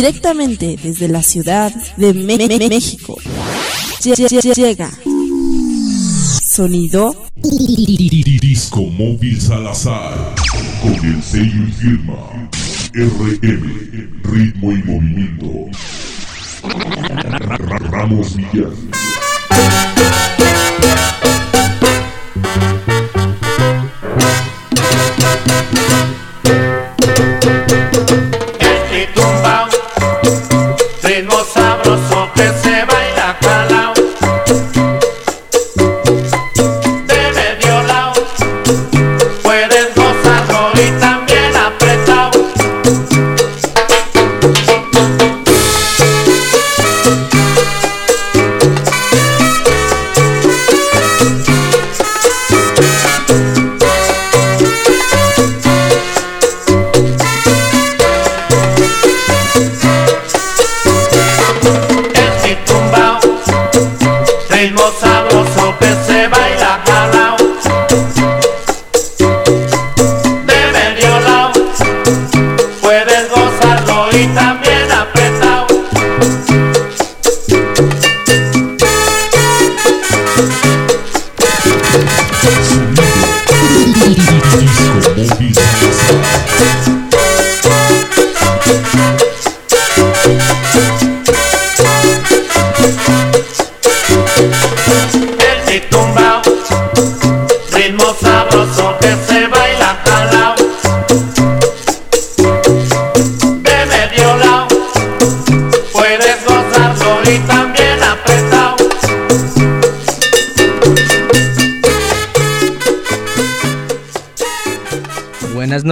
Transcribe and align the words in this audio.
directamente 0.00 0.78
desde 0.82 1.08
la 1.08 1.22
ciudad 1.22 1.70
de 1.98 2.14
México. 2.14 3.18
Llega. 4.02 4.90
Sonido. 6.42 7.14
Disco 8.40 8.80
Móvil 8.80 9.38
Salazar 9.38 10.34
con 10.80 10.94
el 11.04 11.22
sello 11.22 11.68
y 11.68 11.72
firma 11.72 12.48
RM 12.94 14.22
Ritmo 14.24 14.72
y 14.72 14.82
Movimiento. 14.84 15.66
Ramos 17.90 18.36
Villar 18.36 18.72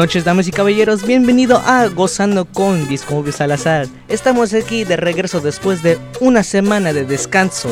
noches, 0.08 0.24
damas 0.24 0.48
y 0.48 0.52
caballeros. 0.52 1.06
Bienvenido 1.06 1.58
a 1.66 1.86
Gozando 1.88 2.46
con 2.46 2.88
Disco 2.88 3.12
Móvil 3.12 3.34
Salazar. 3.34 3.86
Estamos 4.08 4.54
aquí 4.54 4.84
de 4.84 4.96
regreso 4.96 5.40
después 5.40 5.82
de 5.82 5.98
una 6.20 6.42
semana 6.42 6.94
de 6.94 7.04
descanso. 7.04 7.68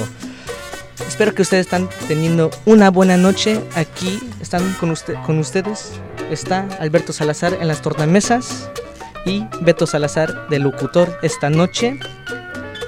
Espero 1.09 1.35
que 1.35 1.41
ustedes 1.41 1.65
están 1.65 1.89
teniendo 2.09 2.51
una 2.67 2.91
buena 2.91 3.17
noche. 3.17 3.59
Aquí 3.75 4.21
están 4.43 4.71
con, 4.75 4.91
usted, 4.91 5.15
con 5.25 5.39
ustedes. 5.39 5.93
Está 6.31 6.69
Alberto 6.79 7.15
Salazar 7.15 7.57
en 7.59 7.69
las 7.69 7.81
tornamesas 7.81 8.69
y 9.25 9.47
Beto 9.63 9.87
Salazar 9.87 10.47
de 10.51 10.59
locutor 10.59 11.19
esta 11.23 11.49
noche. 11.49 11.99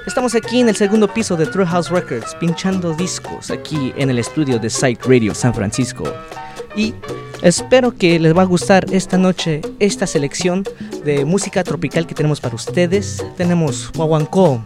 Estamos 0.06 0.34
aquí 0.34 0.60
en 0.60 0.68
el 0.68 0.76
segundo 0.76 1.08
piso 1.08 1.36
de 1.36 1.46
True 1.46 1.64
House 1.64 1.88
Records, 1.88 2.34
pinchando 2.34 2.92
discos 2.92 3.50
aquí 3.50 3.94
en 3.96 4.10
el 4.10 4.18
estudio 4.18 4.58
de 4.58 4.68
Site 4.68 5.00
Radio 5.08 5.34
San 5.34 5.54
Francisco. 5.54 6.04
Y 6.76 6.94
Espero 7.42 7.94
que 7.94 8.18
les 8.18 8.36
va 8.36 8.42
a 8.42 8.46
gustar 8.46 8.86
esta 8.92 9.16
noche 9.16 9.62
esta 9.78 10.08
selección 10.08 10.64
de 11.04 11.24
música 11.24 11.62
tropical 11.62 12.06
que 12.06 12.14
tenemos 12.14 12.40
para 12.40 12.56
ustedes. 12.56 13.24
Tenemos 13.36 13.92
guaguancó, 13.92 14.62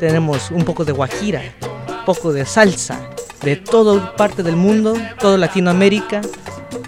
tenemos 0.00 0.50
un 0.50 0.64
poco 0.64 0.84
de 0.84 0.92
guajira, 0.92 1.40
un 1.88 2.04
poco 2.04 2.32
de 2.32 2.44
salsa, 2.44 3.08
de 3.42 3.54
toda 3.54 4.16
parte 4.16 4.42
del 4.42 4.56
mundo, 4.56 4.94
toda 5.20 5.38
Latinoamérica. 5.38 6.20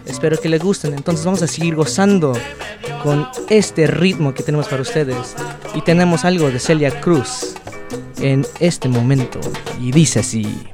Espero 0.07 0.41
que 0.41 0.49
les 0.49 0.63
gusten. 0.63 0.95
Entonces 0.95 1.25
vamos 1.25 1.43
a 1.43 1.47
seguir 1.47 1.77
gozando 1.77 2.33
con 3.05 3.29
este 3.49 3.87
ritmo 3.87 4.35
que 4.35 4.43
tenemos 4.43 4.67
para 4.67 4.83
ustedes. 4.83 5.37
Y 5.75 5.83
tenemos 5.83 6.25
algo 6.25 6.51
de 6.51 6.59
Celia 6.59 7.01
Cruz 7.01 7.55
en 8.21 8.45
este 8.59 8.89
momento. 8.89 9.39
Y 9.81 9.93
dice 9.93 10.19
así. 10.19 10.69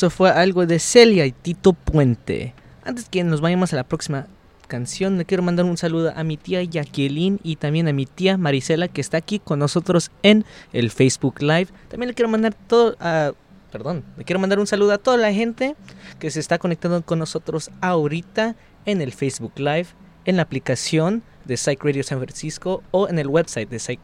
Eso 0.00 0.08
fue 0.08 0.30
algo 0.30 0.64
de 0.64 0.78
Celia 0.78 1.26
y 1.26 1.32
Tito 1.32 1.74
Puente. 1.74 2.54
Antes 2.84 3.10
que 3.10 3.22
nos 3.22 3.42
vayamos 3.42 3.74
a 3.74 3.76
la 3.76 3.84
próxima 3.84 4.28
canción, 4.66 5.18
le 5.18 5.26
quiero 5.26 5.42
mandar 5.42 5.66
un 5.66 5.76
saludo 5.76 6.10
a 6.16 6.24
mi 6.24 6.38
tía 6.38 6.64
Jacqueline 6.64 7.38
y 7.42 7.56
también 7.56 7.86
a 7.86 7.92
mi 7.92 8.06
tía 8.06 8.38
Marisela 8.38 8.88
que 8.88 9.02
está 9.02 9.18
aquí 9.18 9.40
con 9.40 9.58
nosotros 9.58 10.10
en 10.22 10.46
el 10.72 10.90
Facebook 10.90 11.42
Live. 11.42 11.66
También 11.90 12.08
le 12.08 12.14
quiero 12.14 12.30
mandar 12.30 12.54
todo 12.54 12.96
a... 12.98 13.32
Perdón, 13.70 14.02
le 14.16 14.24
quiero 14.24 14.40
mandar 14.40 14.58
un 14.58 14.66
saludo 14.66 14.92
a 14.92 14.96
toda 14.96 15.18
la 15.18 15.34
gente 15.34 15.76
que 16.18 16.30
se 16.30 16.40
está 16.40 16.56
conectando 16.56 17.04
con 17.04 17.18
nosotros 17.18 17.70
ahorita 17.82 18.56
en 18.86 19.02
el 19.02 19.12
Facebook 19.12 19.52
Live, 19.58 19.88
en 20.24 20.36
la 20.38 20.44
aplicación 20.44 21.22
de 21.44 21.58
Psych 21.58 21.84
Radio 21.84 22.04
San 22.04 22.20
Francisco 22.20 22.82
o 22.90 23.06
en 23.06 23.18
el 23.18 23.28
website 23.28 23.68
de 23.68 23.78
Psych 23.78 24.00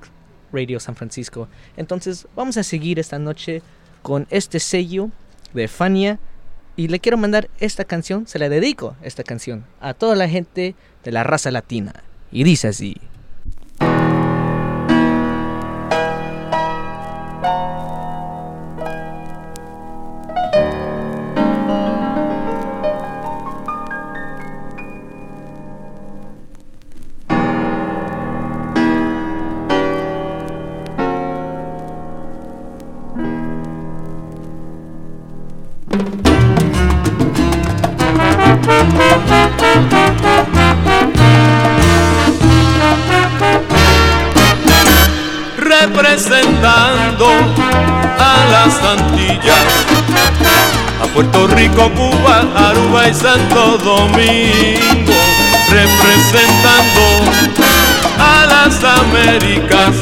Radio 0.52 0.78
San 0.78 0.94
Francisco. 0.94 1.48
Entonces 1.78 2.28
vamos 2.36 2.58
a 2.58 2.64
seguir 2.64 2.98
esta 2.98 3.18
noche 3.18 3.62
con 4.02 4.26
este 4.28 4.60
sello 4.60 5.10
de 5.54 5.68
Fania. 5.68 6.18
Y 6.76 6.88
le 6.88 7.00
quiero 7.00 7.16
mandar 7.16 7.48
esta 7.58 7.84
canción, 7.84 8.26
se 8.26 8.38
la 8.38 8.48
dedico 8.48 8.96
esta 9.02 9.22
canción 9.22 9.64
a 9.80 9.94
toda 9.94 10.14
la 10.14 10.28
gente 10.28 10.74
de 11.04 11.12
la 11.12 11.24
raza 11.24 11.50
latina. 11.50 12.02
Y 12.30 12.44
dice 12.44 12.68
así. 12.68 12.96
Representando 46.36 47.26
a 48.18 48.44
las 48.50 48.82
Antillas, 48.82 49.64
a 51.02 51.06
Puerto 51.14 51.46
Rico, 51.48 51.90
Cuba, 51.92 52.44
Aruba 52.68 53.08
y 53.08 53.14
Santo 53.14 53.78
Domingo, 53.78 55.12
representando 55.70 57.00
a 58.18 58.46
las 58.46 58.84
Américas, 58.84 59.94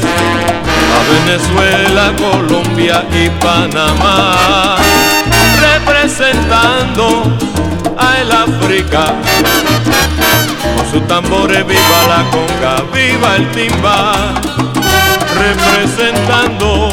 a 0.93 0.99
Venezuela, 1.13 2.13
Colombia 2.17 3.05
y 3.11 3.29
Panamá, 3.41 4.75
representando 5.61 7.23
a 7.97 8.19
el 8.19 8.31
África. 8.31 9.13
Con 10.75 10.91
sus 10.91 11.07
tambores 11.07 11.65
viva 11.65 12.03
la 12.07 12.23
conga, 12.31 12.83
viva 12.91 13.35
el 13.35 13.51
timba 13.51 14.74
representando 15.35 16.89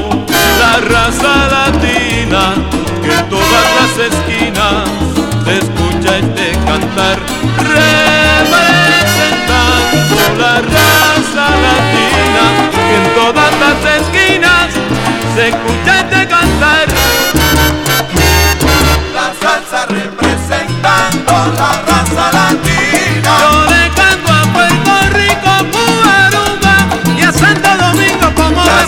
la 0.61 0.73
raza 0.89 1.33
latina 1.49 2.55
que 3.03 3.13
en 3.15 3.29
todas 3.29 3.67
las 3.79 3.93
esquinas 4.11 4.89
se 5.45 5.53
escucha 5.59 6.11
este 6.19 6.47
cantar. 6.67 7.19
Representando 7.59 10.17
la 10.39 10.55
raza 10.61 11.47
latina 11.67 12.45
que 12.89 12.97
en 12.97 13.07
todas 13.15 13.53
las 13.63 13.79
esquinas 14.01 14.67
se 15.35 15.43
escucha 15.49 15.93
este 16.01 16.21
cantar. 16.29 16.87
La 19.15 19.27
salsa 19.41 19.81
representando 19.87 21.33
la 21.57 21.71
raza 21.73 21.92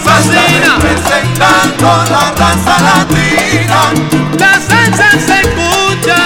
representando 0.07 2.05
la 2.11 2.33
raza 2.37 2.77
latina. 2.83 3.93
La 4.39 4.61
salsa 4.61 5.11
se 5.13 5.41
escucha, 5.41 6.17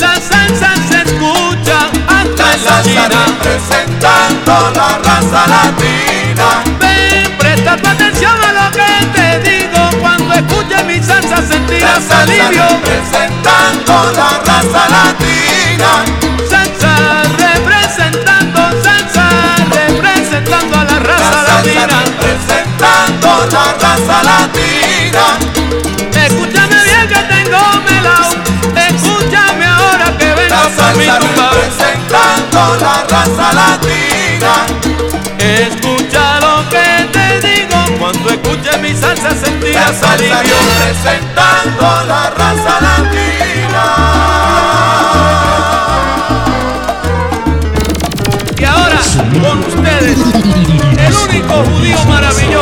la 0.00 0.14
salsa 0.20 0.74
se 0.88 1.02
escucha 1.02 1.78
hasta 2.08 2.54
en 2.54 2.64
la 2.64 2.82
China. 2.82 3.08
representando 3.42 4.70
la 4.74 4.98
raza 5.04 5.46
latina. 5.46 6.64
Ven, 6.80 7.36
presta 7.38 7.76
tu 7.76 7.88
atención 7.88 8.32
a 8.42 8.52
lo 8.52 8.70
que 8.72 9.06
te 9.14 9.50
digo 9.50 9.90
cuando 10.00 10.34
escuches 10.34 10.84
mi 10.84 11.00
salsa 11.02 11.36
sentirás 11.46 12.08
la 12.08 12.22
alivio. 12.22 12.64
representando 12.68 14.12
la 14.16 14.40
raza 14.44 14.88
latina. 14.88 15.90
Salsa 16.48 17.22
representando, 17.38 18.60
salsa 18.82 19.28
representando 19.70 20.78
a 20.80 20.84
la 20.84 20.98
raza 20.98 21.42
latina 21.46 22.00
cantando 22.80 23.46
la 23.52 23.72
raza 23.74 24.22
latina. 24.22 25.24
Escúchame 26.24 26.76
bien 26.84 27.08
que 27.08 27.20
tengo 27.34 27.60
melao, 27.86 28.32
escúchame 28.88 29.66
ahora 29.66 30.16
que 30.18 30.34
vengo 30.34 30.54
la 30.54 30.62
salsa 30.64 30.88
a 30.88 30.94
mi 30.94 31.04
tumba. 31.04 31.50
representando 31.52 32.60
la 32.80 32.94
raza 33.08 33.52
latina. 33.52 34.52
Escucha 35.38 36.40
lo 36.40 36.68
que 36.68 36.86
te 37.12 37.26
digo, 37.46 37.78
cuando 37.98 38.30
escuches 38.30 38.80
mi 38.80 38.94
salsa 38.94 39.30
sentirás 39.30 40.00
la 40.00 40.12
alivio. 40.12 40.56
representando 40.80 41.86
la 42.06 42.30
raza 42.30 42.80
latina. 42.80 43.84
Y 48.58 48.64
ahora 48.64 49.00
con 49.42 49.58
ustedes 49.60 50.18
el 50.98 51.14
único 51.16 51.64
judío 51.64 52.04
maravilloso 52.04 52.59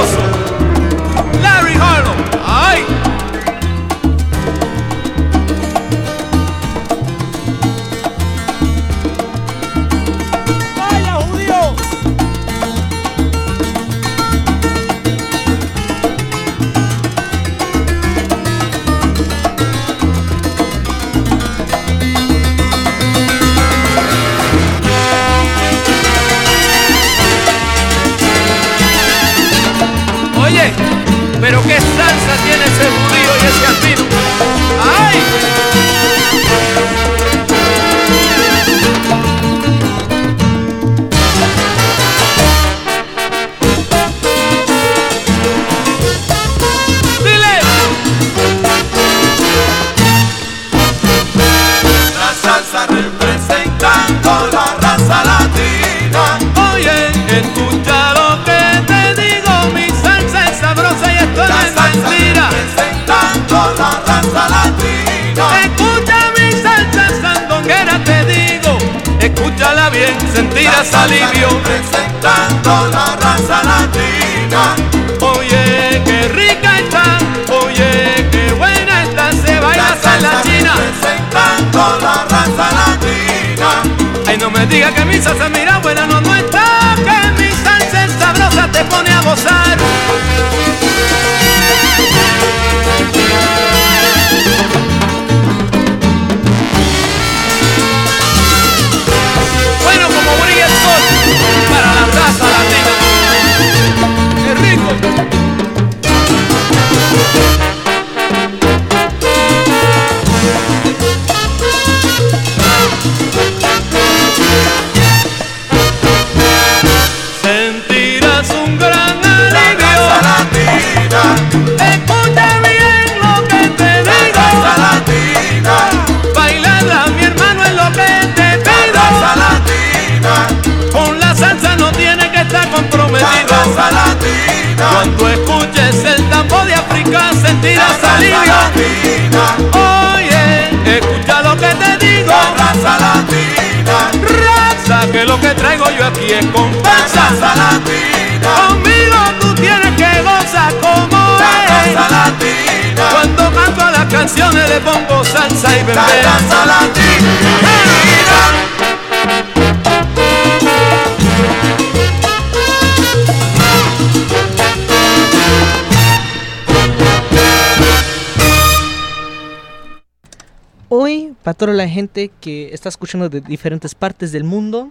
toda 171.58 171.74
la 171.74 171.88
gente 171.88 172.30
que 172.40 172.72
está 172.72 172.88
escuchando 172.88 173.28
de 173.28 173.40
diferentes 173.42 173.94
partes 173.94 174.32
del 174.32 174.44
mundo. 174.44 174.90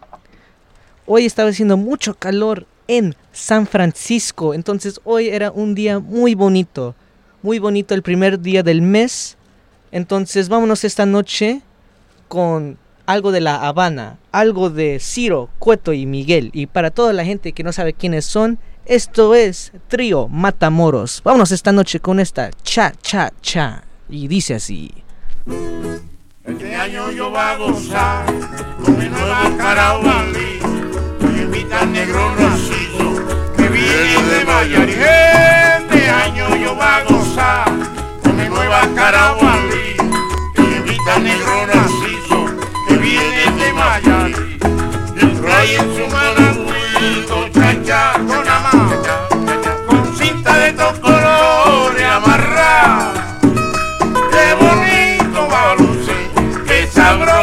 Hoy 1.05 1.25
estaba 1.25 1.49
haciendo 1.49 1.77
mucho 1.77 2.13
calor 2.13 2.67
en 2.87 3.15
San 3.31 3.65
Francisco, 3.65 4.53
entonces 4.53 4.99
hoy 5.05 5.29
era 5.29 5.49
un 5.49 5.73
día 5.73 5.99
muy 5.99 6.35
bonito, 6.35 6.93
muy 7.41 7.57
bonito 7.59 7.95
el 7.95 8.03
primer 8.03 8.39
día 8.41 8.63
del 8.63 8.81
mes. 8.81 9.37
Entonces 9.91 10.49
vámonos 10.49 10.83
esta 10.83 11.05
noche 11.05 11.61
con 12.27 12.77
algo 13.05 13.31
de 13.31 13.39
La 13.39 13.65
Habana, 13.65 14.19
algo 14.33 14.69
de 14.69 14.99
Ciro, 14.99 15.49
Cueto 15.59 15.93
y 15.93 16.05
Miguel. 16.05 16.49
Y 16.53 16.65
para 16.65 16.91
toda 16.91 17.13
la 17.13 17.23
gente 17.23 17.53
que 17.53 17.63
no 17.63 17.71
sabe 17.71 17.93
quiénes 17.93 18.25
son, 18.25 18.59
esto 18.85 19.33
es 19.35 19.71
Trío 19.87 20.27
Matamoros. 20.27 21.21
Vámonos 21.23 21.53
esta 21.53 21.71
noche 21.71 22.01
con 22.01 22.19
esta 22.19 22.51
cha 22.63 22.91
cha 23.01 23.31
cha. 23.41 23.85
Y 24.09 24.27
dice 24.27 24.55
así. 24.55 24.91
Este 26.47 26.73
año 26.73 27.11
yo 27.11 27.29
voy 27.29 27.39
a 27.39 27.57
gozar 27.57 28.25
con 28.81 28.97
mi 28.97 29.09
nueva 29.09 29.51
carabalí. 29.57 30.59
Me 31.19 31.41
invita 31.41 31.81
al 31.81 31.91
negro 31.91 32.33
Narciso 32.39 33.15
que 33.57 33.67
viene 33.67 34.23
de 34.23 34.45
Mayarí. 34.45 34.93
Este 34.93 36.09
año 36.09 36.55
yo 36.55 36.73
voy 36.73 36.85
a 36.85 37.03
gozar 37.03 37.65
con 38.23 38.37
mi 38.37 38.47
nueva 38.47 38.81
carabalí. 38.95 39.97
Me 40.55 40.77
invita 40.77 41.15
al 41.15 41.23
negro 41.25 41.67
Narciso 41.67 42.45
que 42.87 42.95
viene 42.95 43.51
de 43.51 43.73
Mayarí. 43.73 44.57
Y 45.17 45.25
trae 45.41 45.75
en 45.75 45.95
su 45.97 46.07
mano 46.15 46.36
milagro. 57.15 57.36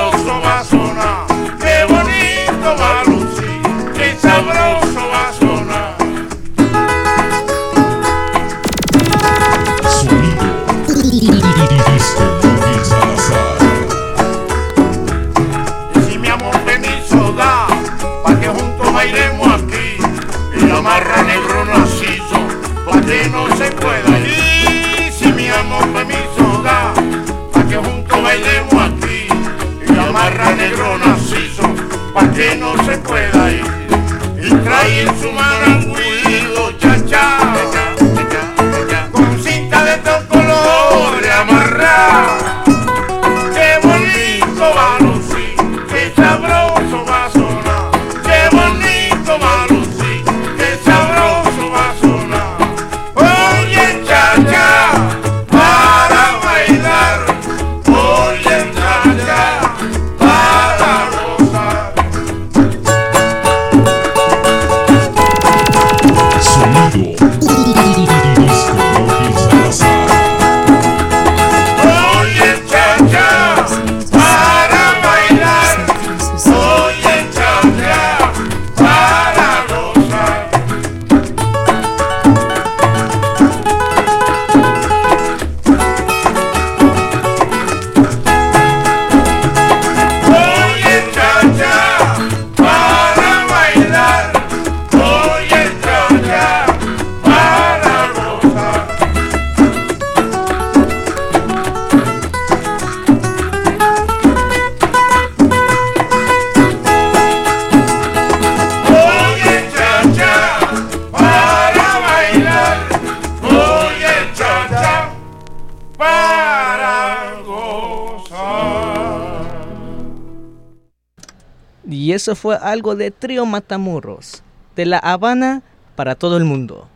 Eso 122.24 122.34
fue 122.34 122.56
algo 122.56 122.96
de 122.96 123.10
Trío 123.10 123.44
Matamorros, 123.44 124.42
de 124.76 124.86
La 124.86 124.96
Habana 124.96 125.62
para 125.94 126.14
todo 126.14 126.38
el 126.38 126.44
mundo. 126.44 126.88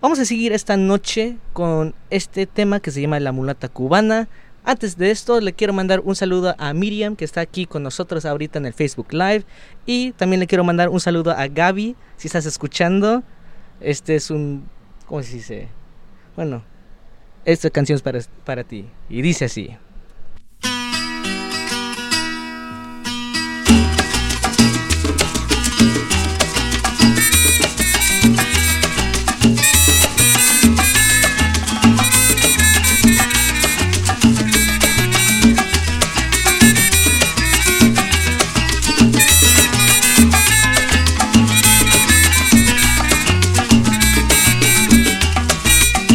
Vamos 0.00 0.18
a 0.18 0.24
seguir 0.24 0.52
esta 0.52 0.76
noche 0.76 1.36
con 1.52 1.94
este 2.10 2.48
tema 2.48 2.80
que 2.80 2.90
se 2.90 3.00
llama 3.00 3.20
La 3.20 3.30
Mulata 3.30 3.68
Cubana. 3.68 4.28
Antes 4.64 4.98
de 4.98 5.12
esto, 5.12 5.40
le 5.40 5.52
quiero 5.52 5.72
mandar 5.72 6.00
un 6.00 6.16
saludo 6.16 6.56
a 6.58 6.74
Miriam, 6.74 7.14
que 7.14 7.24
está 7.24 7.40
aquí 7.40 7.66
con 7.66 7.84
nosotros 7.84 8.24
ahorita 8.24 8.58
en 8.58 8.66
el 8.66 8.72
Facebook 8.72 9.12
Live. 9.12 9.44
Y 9.86 10.10
también 10.10 10.40
le 10.40 10.48
quiero 10.48 10.64
mandar 10.64 10.88
un 10.88 10.98
saludo 10.98 11.30
a 11.30 11.46
Gaby, 11.46 11.94
si 12.16 12.26
estás 12.26 12.44
escuchando. 12.44 13.22
Este 13.78 14.16
es 14.16 14.28
un... 14.32 14.68
¿Cómo 15.06 15.22
se 15.22 15.34
dice? 15.34 15.68
Bueno, 16.34 16.64
esta 17.44 17.70
canción 17.70 17.94
es 17.94 18.02
para, 18.02 18.18
para 18.44 18.64
ti. 18.64 18.86
Y 19.08 19.22
dice 19.22 19.44
así. 19.44 19.76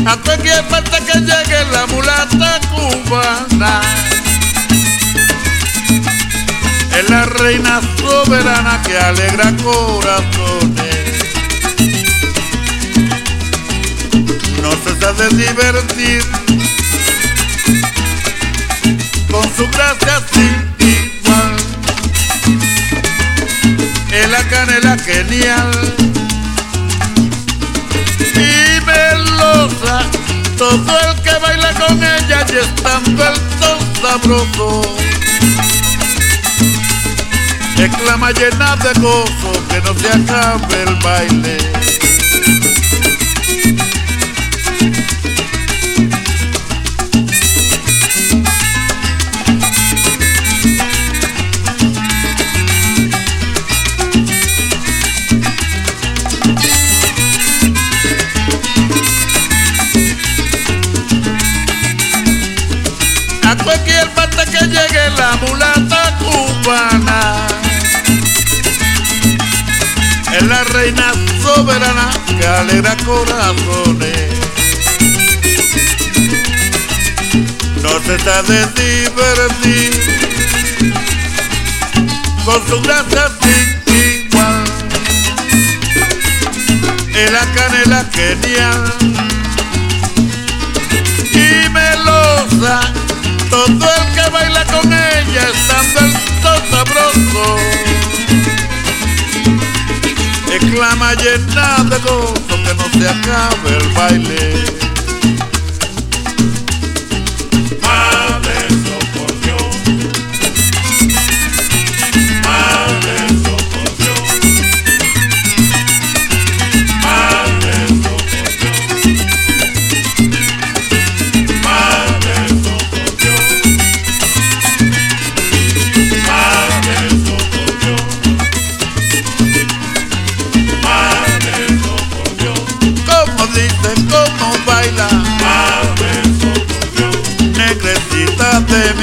A 0.08 0.16
cualquier 0.16 0.64
falta 0.70 1.00
que 1.02 1.20
llegue 1.20 1.66
la 1.74 1.86
mulata 1.88 2.62
cubana. 2.70 3.82
Es 6.98 7.10
la 7.10 7.26
reina 7.26 7.82
soberana 8.00 8.82
que 8.84 8.98
alegra 8.98 9.52
corazones. 9.62 10.98
No 14.62 14.72
cesa 14.84 15.12
de 15.12 15.28
divertir 15.30 16.22
Con 19.30 19.44
su 19.56 19.68
gracia 19.70 20.22
sin 20.34 20.88
igual 20.88 21.56
Es 24.12 24.30
la 24.30 24.44
canela 24.50 24.98
genial 24.98 25.97
Todo 30.58 30.74
el 30.74 31.22
que 31.22 31.38
baila 31.38 31.72
con 31.76 32.04
ella 32.04 32.44
y 32.52 32.58
estando 32.58 33.24
el 33.28 33.36
son 33.60 33.80
sabroso 34.02 34.82
Exclama 37.78 38.32
llena 38.32 38.76
de 38.78 39.00
gozo 39.00 39.52
que 39.70 39.82
no 39.82 39.94
se 39.94 40.08
acabe 40.08 40.84
el 40.84 40.96
baile 40.96 41.58
corazones. 73.18 74.30
No 77.82 78.00
cesa 78.06 78.44
de 78.44 78.60
divertir 78.82 79.92
Con 82.46 82.68
su 82.68 82.82
gracia 82.82 83.30
sin 83.42 83.68
igual 83.96 84.64
Es 87.14 87.32
la 87.32 87.46
canela 87.56 88.06
genial 88.14 88.94
y 91.34 91.70
melosa. 91.70 92.82
Todo 93.50 93.90
el 93.96 94.14
que 94.14 94.30
baila 94.32 94.66
con 94.66 94.92
ella 94.92 95.48
el 95.48 95.56
sol 96.42 96.62
sabroso 96.72 97.87
exclama 100.78 101.16
llena 101.16 101.84
de 101.90 101.98
gozo 101.98 102.64
que 102.64 102.74
no 102.76 102.84
se 103.00 103.10
acabe 103.10 103.78
el 103.78 103.90
baile 103.94 104.87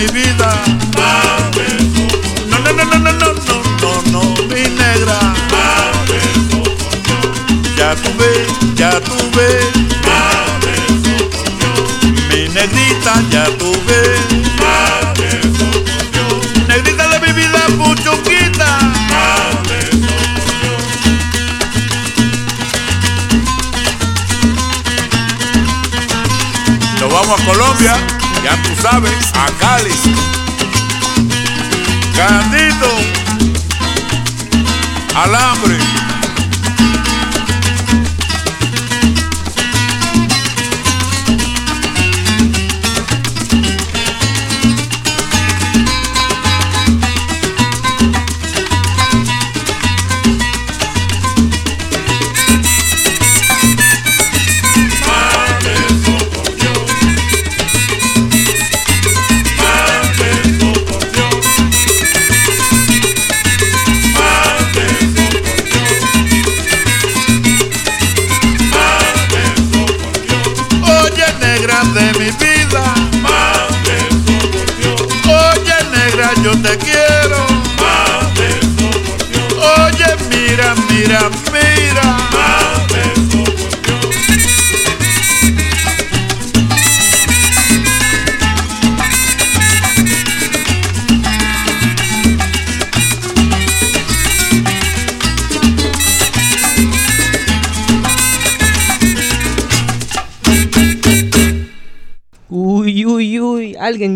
mi 0.07 0.13
vida. 0.13 0.51
No, 2.49 2.59
no, 2.59 2.73
no, 2.73 2.85
no, 2.85 2.99
no, 2.99 3.13
no, 3.13 3.33
no, 3.33 3.63
no, 3.81 4.03
no, 4.13 4.21
mi 4.49 4.63
negra. 4.81 5.19
Ya 7.77 7.95
tuve, 7.95 8.47
ya 8.75 9.01
tuve. 9.01 9.49
Mi 12.29 12.49
negrita 12.49 13.15
ya 13.31 13.45
tuve. 13.59 14.01
Negrita 16.69 17.09
de 17.09 17.21
mi 17.21 17.33
vida, 17.33 17.67
puchuquita. 17.79 18.79
Nos 27.01 27.13
vamos 27.13 27.41
a 27.41 27.45
Colombia, 27.45 27.97
ya 28.45 28.63
tú 28.63 28.83
sabes, 28.83 29.33
a 29.33 29.47
Cali. 29.59 29.91
Candito, 32.15 32.91
alambre. 35.17 36.04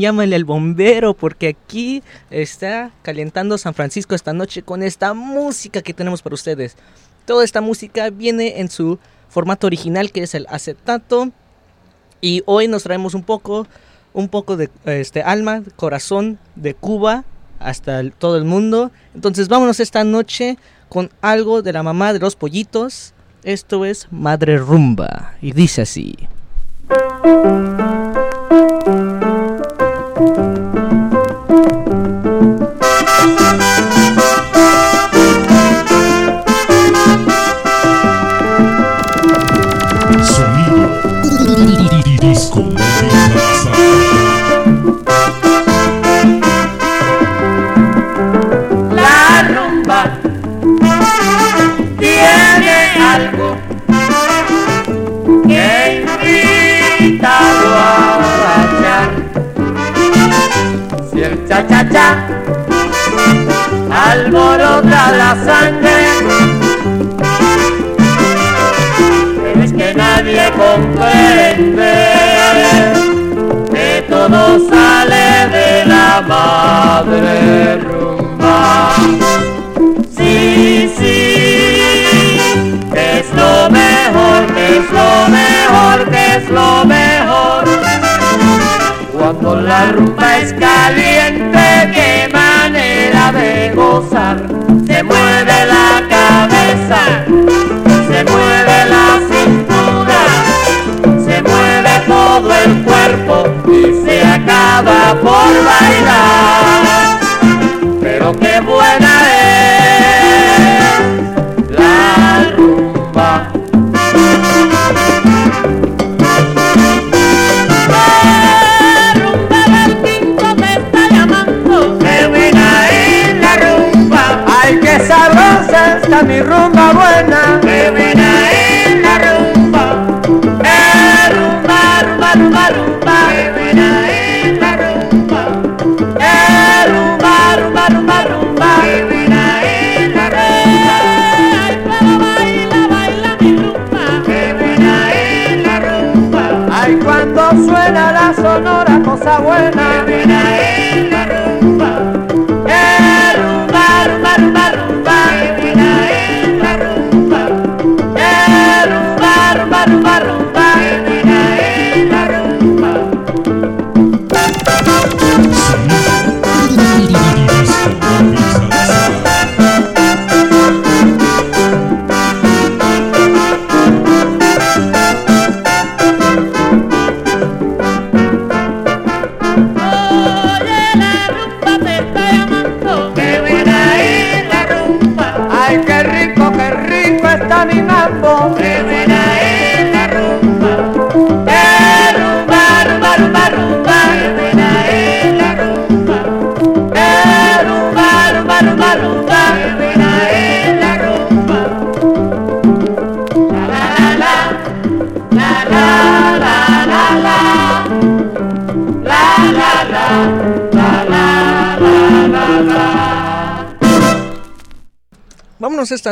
llámale 0.01 0.37
al 0.37 0.45
bombero 0.45 1.15
porque 1.15 1.49
aquí 1.49 2.03
está 2.31 2.91
calentando 3.03 3.59
San 3.59 3.75
Francisco 3.75 4.15
esta 4.15 4.33
noche 4.33 4.63
con 4.63 4.83
esta 4.83 5.15
música 5.15 5.83
que 5.83 5.95
tenemos 5.95 6.23
para 6.23 6.35
ustedes. 6.35 6.77
Toda 7.25 7.45
esta 7.45 7.61
música 7.61 8.11
viene 8.11 8.61
en 8.61 8.71
su 8.71 8.99
formato 9.29 9.67
original 9.67 10.13
que 10.13 10.23
es 10.23 10.35
el 10.35 10.47
acetato 10.49 11.31
y 12.21 12.43
hoy 12.47 12.69
nos 12.69 12.83
traemos 12.83 13.15
un 13.15 13.23
poco 13.23 13.67
un 14.13 14.29
poco 14.29 14.57
de 14.57 14.71
este 14.85 15.23
alma, 15.23 15.63
corazón 15.77 16.39
de 16.57 16.75
Cuba 16.75 17.25
hasta 17.61 18.09
todo 18.11 18.37
el 18.37 18.45
mundo. 18.45 18.91
Entonces 19.15 19.49
vámonos 19.49 19.81
esta 19.81 20.05
noche 20.05 20.59
con 20.89 21.11
algo 21.21 21.63
de 21.63 21.73
la 21.73 21.83
mamá 21.83 22.13
de 22.13 22.19
los 22.19 22.37
pollitos. 22.37 23.15
Esto 23.45 23.85
es 23.85 24.09
Madre 24.11 24.59
Rumba 24.59 25.35
y 25.41 25.53
dice 25.53 25.83
así. 25.83 26.17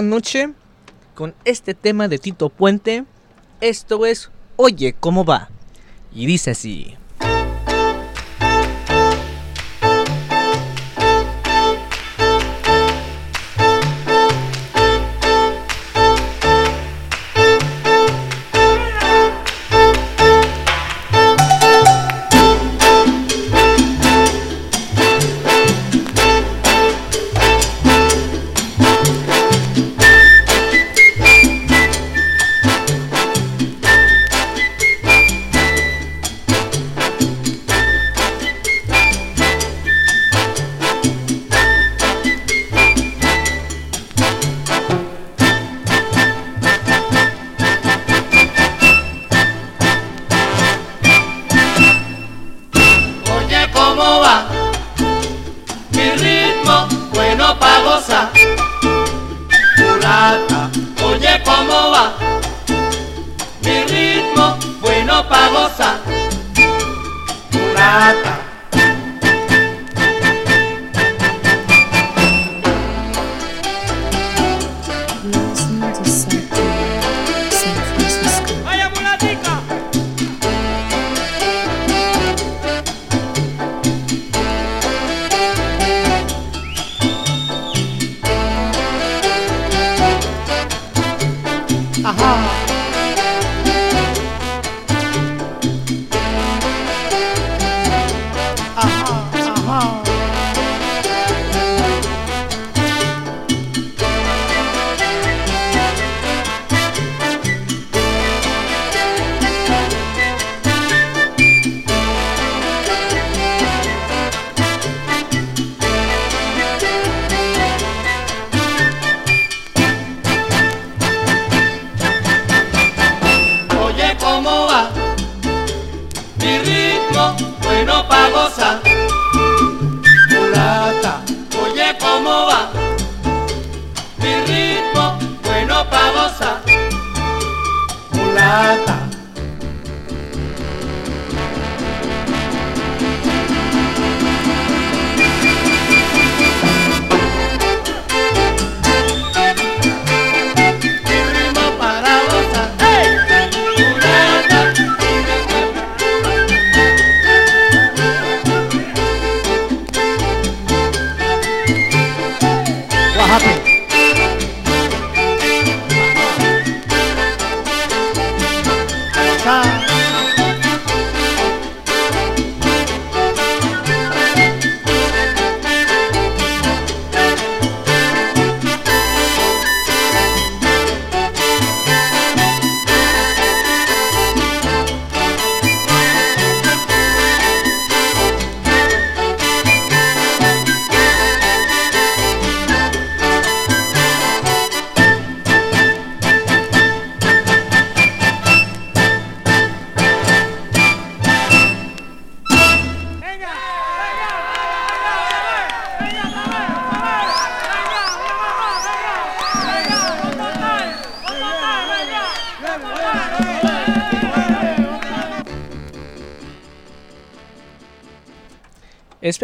noche 0.02 0.52
con 1.14 1.34
este 1.44 1.74
tema 1.74 2.08
de 2.08 2.18
Tito 2.18 2.48
Puente. 2.48 3.04
Esto 3.60 4.06
es 4.06 4.30
Oye, 4.56 4.94
¿cómo 4.98 5.24
va? 5.24 5.50
Y 6.14 6.26
dice 6.26 6.52
así. 6.52 6.96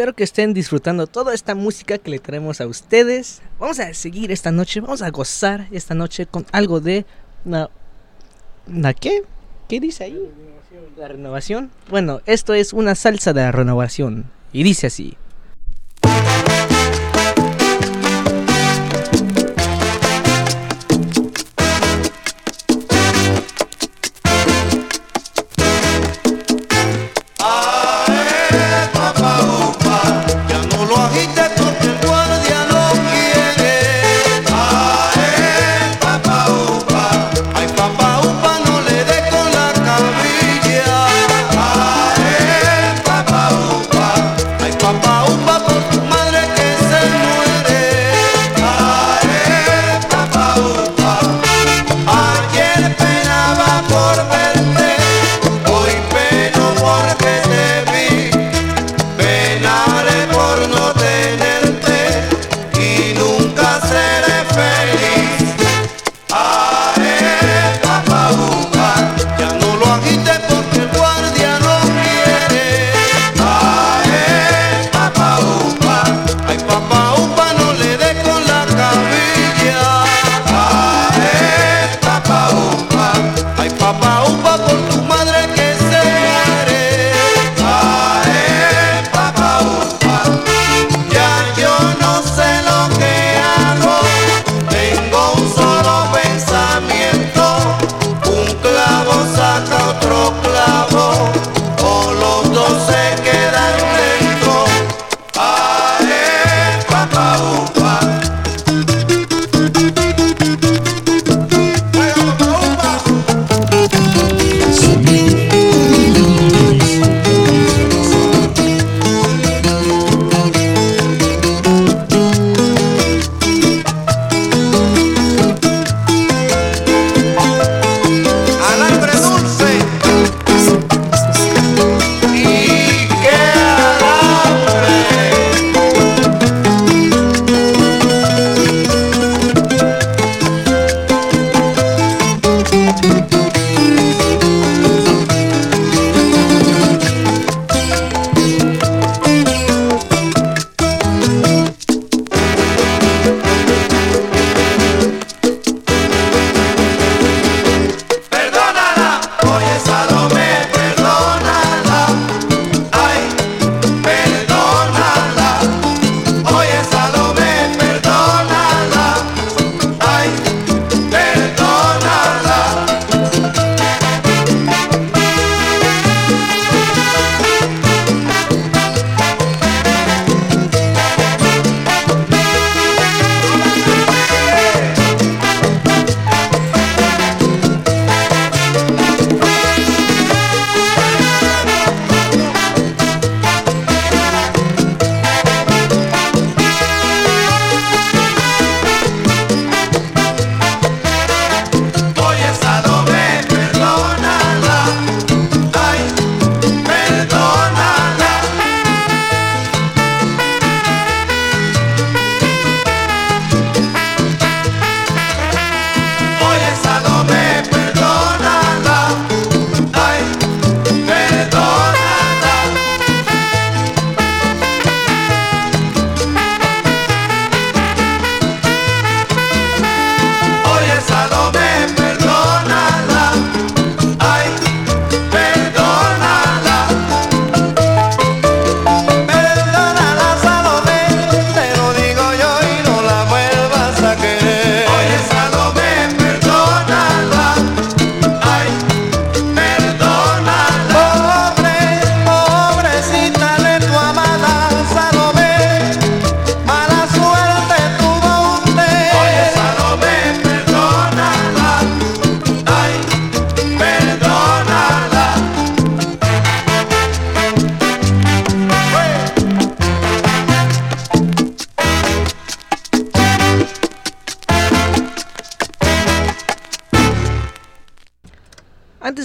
Espero 0.03 0.17
que 0.17 0.25
estén 0.25 0.53
disfrutando 0.53 1.07
toda 1.07 1.33
esta 1.33 1.55
música 1.55 1.97
que 1.97 2.11
le 2.11 2.19
traemos 2.19 2.61
a 2.61 2.67
ustedes. 2.67 3.41
Vamos 3.61 3.79
a 3.79 3.95
seguir 3.95 4.33
esta 4.33 4.51
noche, 4.51 4.81
vamos 4.81 5.01
a 5.01 5.11
gozar 5.11 5.69
esta 5.71 5.95
noche 5.95 6.27
con 6.27 6.45
algo 6.51 6.81
de... 6.81 7.07
¿Na, 7.45 7.71
¿na 8.67 8.95
qué? 8.95 9.23
¿Qué 9.69 9.79
dice 9.79 10.03
ahí? 10.03 10.19
La 10.97 11.07
renovación. 11.07 11.71
Bueno, 11.89 12.21
esto 12.27 12.53
es 12.53 12.73
una 12.73 12.97
salsa 12.97 13.33
de 13.33 13.43
la 13.43 13.53
renovación. 13.53 14.25
Y 14.53 14.65
dice 14.65 14.89
así. 14.89 15.17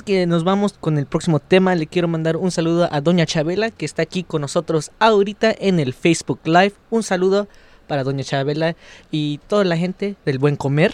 Que 0.07 0.25
nos 0.25 0.45
vamos 0.45 0.71
con 0.79 0.97
el 0.97 1.05
próximo 1.05 1.41
tema, 1.41 1.75
le 1.75 1.85
quiero 1.85 2.07
mandar 2.07 2.37
un 2.37 2.49
saludo 2.49 2.87
a 2.89 3.01
Doña 3.01 3.25
Chabela, 3.25 3.71
que 3.71 3.83
está 3.83 4.03
aquí 4.03 4.23
con 4.23 4.39
nosotros 4.39 4.91
ahorita 4.99 5.53
en 5.59 5.81
el 5.81 5.93
Facebook 5.93 6.39
Live. 6.45 6.71
Un 6.89 7.03
saludo 7.03 7.49
para 7.87 8.05
Doña 8.05 8.23
Chabela 8.23 8.77
y 9.11 9.39
toda 9.49 9.65
la 9.65 9.75
gente 9.75 10.15
del 10.23 10.39
buen 10.39 10.55
comer. 10.55 10.93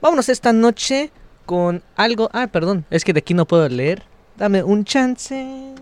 Vámonos 0.00 0.30
esta 0.30 0.54
noche 0.54 1.10
con 1.44 1.82
algo. 1.96 2.30
Ah, 2.32 2.46
perdón, 2.46 2.86
es 2.88 3.04
que 3.04 3.12
de 3.12 3.18
aquí 3.18 3.34
no 3.34 3.44
puedo 3.44 3.68
leer. 3.68 4.04
Dame 4.38 4.62
un 4.62 4.86
chance. 4.86 5.74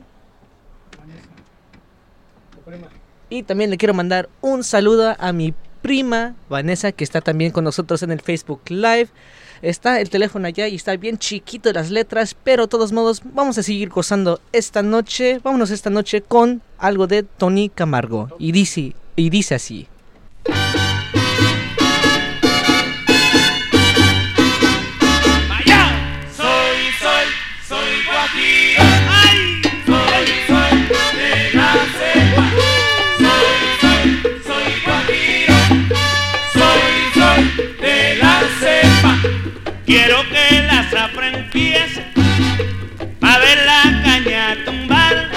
Y 3.31 3.45
también 3.45 3.71
le 3.71 3.77
quiero 3.77 3.95
mandar 3.95 4.29
un 4.41 4.65
saludo 4.65 5.15
a 5.17 5.33
mi 5.33 5.55
prima 5.81 6.35
Vanessa, 6.49 6.91
que 6.91 7.05
está 7.05 7.21
también 7.21 7.53
con 7.53 7.63
nosotros 7.63 8.03
en 8.03 8.11
el 8.11 8.21
Facebook 8.21 8.63
Live. 8.69 9.11
Está 9.63 10.01
el 10.01 10.11
teléfono 10.11 10.47
allá 10.47 10.69
y 10.69 10.77
está 10.77 10.97
bien 10.97 11.19
chiquito 11.19 11.73
las 11.73 11.91
letras, 11.91 12.37
pero 12.45 12.65
de 12.65 12.69
todos 12.69 12.93
modos 12.93 13.23
vamos 13.25 13.59
a 13.59 13.63
seguir 13.63 13.89
gozando 13.89 14.41
esta 14.53 14.83
noche. 14.83 15.41
Vámonos 15.43 15.71
esta 15.71 15.91
noche 15.91 16.23
con 16.23 16.63
algo 16.79 17.07
de 17.07 17.23
Tony 17.23 17.69
Camargo. 17.69 18.29
Y 18.39 18.53
dice, 18.53 18.95
y 19.17 19.31
dice 19.31 19.55
así. 19.55 19.89
Quiero 39.89 40.23
que 40.29 40.63
la 40.65 40.83
zafra 40.91 41.29
empiece 41.29 42.05
a 43.23 43.39
ver 43.39 43.59
la 43.65 44.03
caña 44.05 44.57
tumbar. 44.67 45.31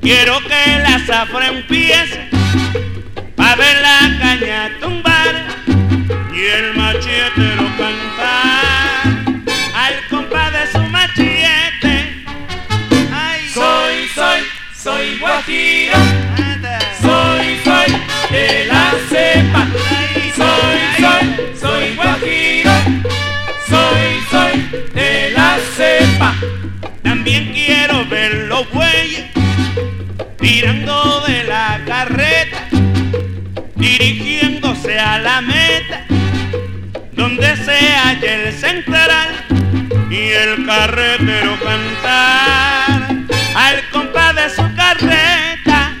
Quiero 0.00 0.38
que 0.38 0.78
la 0.78 1.00
zafra 1.04 1.48
empiece 1.48 2.28
a 3.36 3.56
ver 3.56 3.76
la 3.82 4.18
caña 4.20 4.70
tumbar 4.80 5.46
y 6.32 6.44
el 6.44 6.74
machetero 6.76 7.64
cantar 7.76 9.02
al 9.74 10.08
compás 10.10 10.52
de 10.52 10.66
su 10.70 10.78
machete. 10.90 12.24
Ay, 13.12 13.48
soy, 13.52 14.08
soy, 14.14 14.40
soy 14.80 15.18
guajiro. 15.18 15.98
Soy, 17.02 17.60
soy 17.64 18.00
de 18.30 18.66
la 18.66 18.92
los 28.54 28.70
bueyes 28.70 29.24
tirando 30.38 31.24
de 31.26 31.42
la 31.42 31.80
carreta 31.84 32.68
dirigiéndose 33.74 34.96
a 34.96 35.18
la 35.18 35.40
meta, 35.40 36.04
donde 37.12 37.56
se 37.56 37.76
halla 37.76 38.34
el 38.34 38.52
central 38.52 39.28
y 40.08 40.28
el 40.28 40.64
carretero 40.64 41.58
cantar 41.64 43.08
al 43.56 43.90
compás 43.90 44.36
de 44.36 44.50
su 44.50 44.76
carreta. 44.76 45.92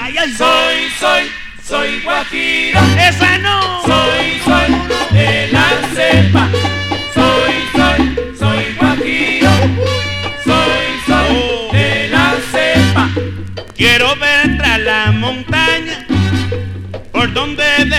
Ay, 0.00 0.14
soy, 0.38 0.76
soy, 1.00 1.24
soy 1.64 2.00
guajiro. 2.04 2.80
Esa 2.96 3.38
no. 3.38 3.82
Soy 3.86 4.49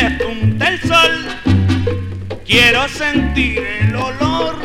despunta 0.01 0.67
el 0.67 0.81
sol. 0.81 1.27
Quiero 2.45 2.87
sentir 2.89 3.59
el 3.59 3.95
olor 3.95 4.55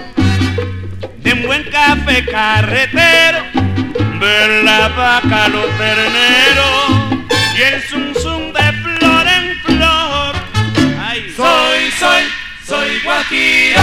de 1.19 1.33
un 1.33 1.43
buen 1.43 1.63
café 1.65 2.25
carretero, 2.25 3.39
ver 4.21 4.65
la 4.65 4.89
vaca, 4.89 5.49
los 5.49 5.67
terneros 5.77 7.27
y 7.57 7.63
el 7.63 7.83
zum 7.83 8.15
zum 8.15 8.53
de 8.53 8.73
flor 8.83 9.27
en 9.29 9.61
flor. 9.65 10.35
Ay, 11.01 11.33
soy, 11.37 11.91
soy, 11.99 12.23
soy 12.67 13.01
guajira. 13.05 13.83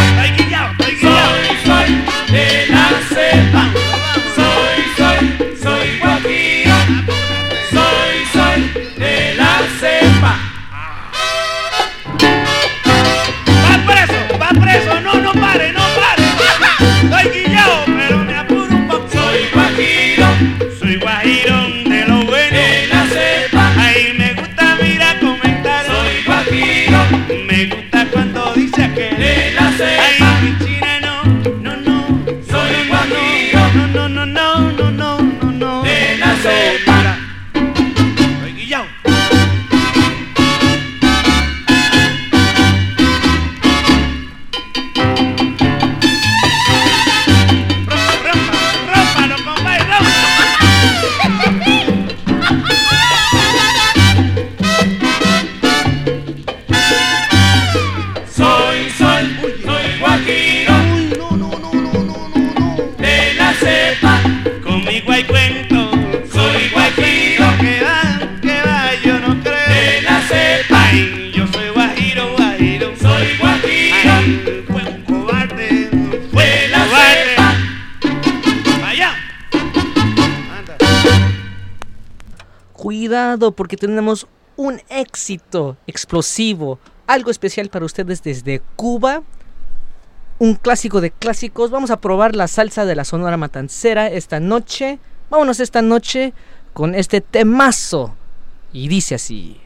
Soy, 1.01 1.57
soy 1.65 1.89
de 2.31 2.67
la 2.69 2.89
cepa. 3.09 4.02
Cuidado 83.13 83.51
porque 83.51 83.77
tenemos 83.77 84.25
un 84.55 84.81
éxito 84.89 85.77
explosivo, 85.85 86.79
algo 87.05 87.29
especial 87.29 87.69
para 87.69 87.85
ustedes 87.85 88.23
desde 88.23 88.59
Cuba. 88.75 89.21
Un 90.39 90.55
clásico 90.55 90.99
de 90.99 91.11
clásicos. 91.11 91.69
Vamos 91.69 91.91
a 91.91 92.01
probar 92.01 92.35
la 92.35 92.47
salsa 92.47 92.85
de 92.85 92.95
la 92.95 93.05
Sonora 93.05 93.37
Matancera 93.37 94.07
esta 94.07 94.39
noche. 94.39 94.97
Vámonos 95.29 95.59
esta 95.59 95.83
noche 95.83 96.33
con 96.73 96.95
este 96.95 97.21
temazo. 97.21 98.15
Y 98.71 98.87
dice 98.87 99.13
así. 99.13 99.61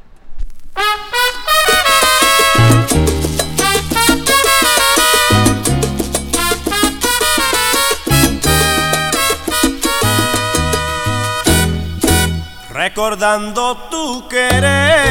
Recordando 12.87 13.75
tu 13.91 14.25
querer 14.29 15.03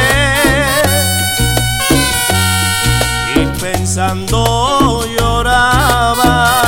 y 3.34 3.44
pensando 3.60 5.04
lloraba. 5.14 6.62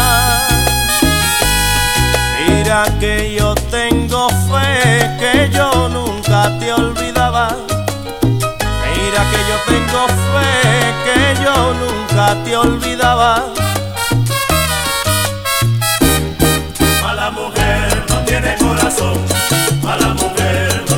Mira 2.38 2.84
que 3.00 3.34
yo 3.38 3.54
tengo 3.70 4.28
fe 4.50 5.10
que 5.18 5.48
yo 5.50 5.88
nunca 5.88 6.52
te 6.58 6.74
olvidaba. 6.74 7.56
Mira 8.84 9.20
que 9.30 9.40
yo 9.50 9.56
tengo 9.66 10.02
fe 10.30 10.50
que 11.06 11.18
yo 11.42 11.56
nunca 11.82 12.36
te 12.44 12.54
olvidaba. 12.54 13.46
Mala 17.02 17.30
mujer 17.30 18.04
no 18.10 18.16
tiene 18.26 18.56
corazón. 18.56 19.16
Mala 19.82 20.08
mujer 20.12 20.84
no 20.90 20.97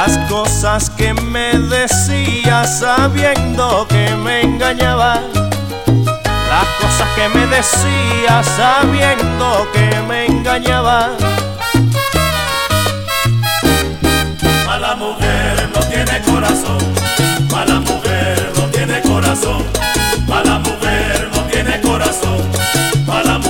Las 0.00 0.16
cosas 0.30 0.88
que 0.88 1.12
me 1.12 1.58
decías 1.58 2.80
sabiendo 2.80 3.86
que 3.86 4.08
me 4.16 4.40
engañabas. 4.40 5.20
Las 6.48 6.66
cosas 6.80 7.08
que 7.14 7.28
me 7.28 7.46
decías 7.48 8.46
sabiendo 8.56 9.68
que 9.74 10.00
me 10.08 10.24
engañabas. 10.24 11.10
Mala 14.64 14.96
mujer 14.96 15.68
no 15.74 15.80
tiene 15.82 16.22
corazón. 16.22 16.78
Mala 17.50 17.80
mujer 17.80 18.52
no 18.56 18.62
tiene 18.70 19.02
corazón. 19.02 19.62
Mala 20.26 20.60
mujer 20.60 21.28
no 21.34 21.42
tiene 21.42 21.78
corazón. 21.82 22.40
Mala 23.06 23.36
mujer 23.36 23.49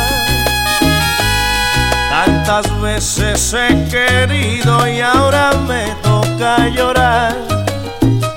Tantas 2.51 2.81
veces 2.81 3.53
he 3.53 3.87
querido 3.89 4.85
y 4.85 4.99
ahora 4.99 5.51
me 5.69 5.95
toca 6.03 6.67
llorar. 6.67 7.33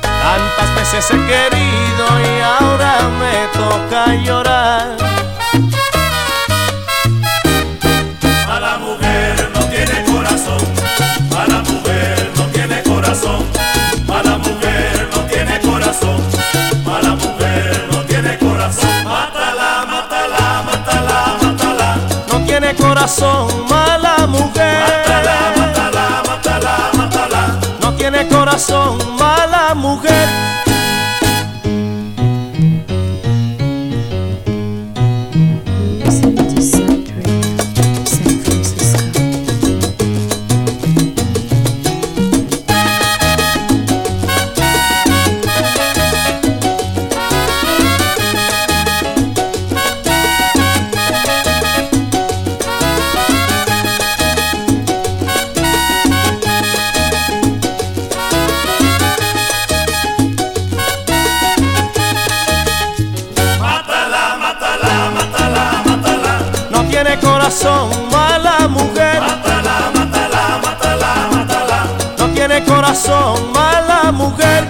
Tantas 0.03 0.75
veces 0.77 1.11
he 1.11 1.17
querido 1.17 2.07
y 2.23 2.41
ahora 2.41 3.09
me 3.19 3.49
toca 3.59 4.15
llorar. 4.15 4.97
Mala 8.47 8.79
mujer 8.79 9.51
no 9.53 9.65
tiene 9.67 10.05
corazón. 10.05 10.63
Mala 11.31 11.59
mujer 11.63 12.31
no 12.37 12.45
tiene 12.53 12.83
corazón. 12.85 13.45
Mala 14.07 14.39
mujer 14.39 15.09
no 15.13 15.23
tiene 15.23 15.61
corazón. 15.61 16.23
Mala 16.85 17.17
mujer 17.17 17.89
no 17.91 17.99
tiene 18.05 18.39
corazón. 18.39 18.91
Mátala, 19.05 19.85
mátala, 19.91 20.63
mátala, 20.65 21.37
mátala. 21.43 21.97
No 22.31 22.41
tiene 22.47 22.77
corazón, 22.77 23.49
corazón, 28.55 28.99
mala 29.19 29.75
mujer. 29.75 30.74
Corazón, 72.95 73.53
mala 73.53 74.13
mujer. 74.13 74.65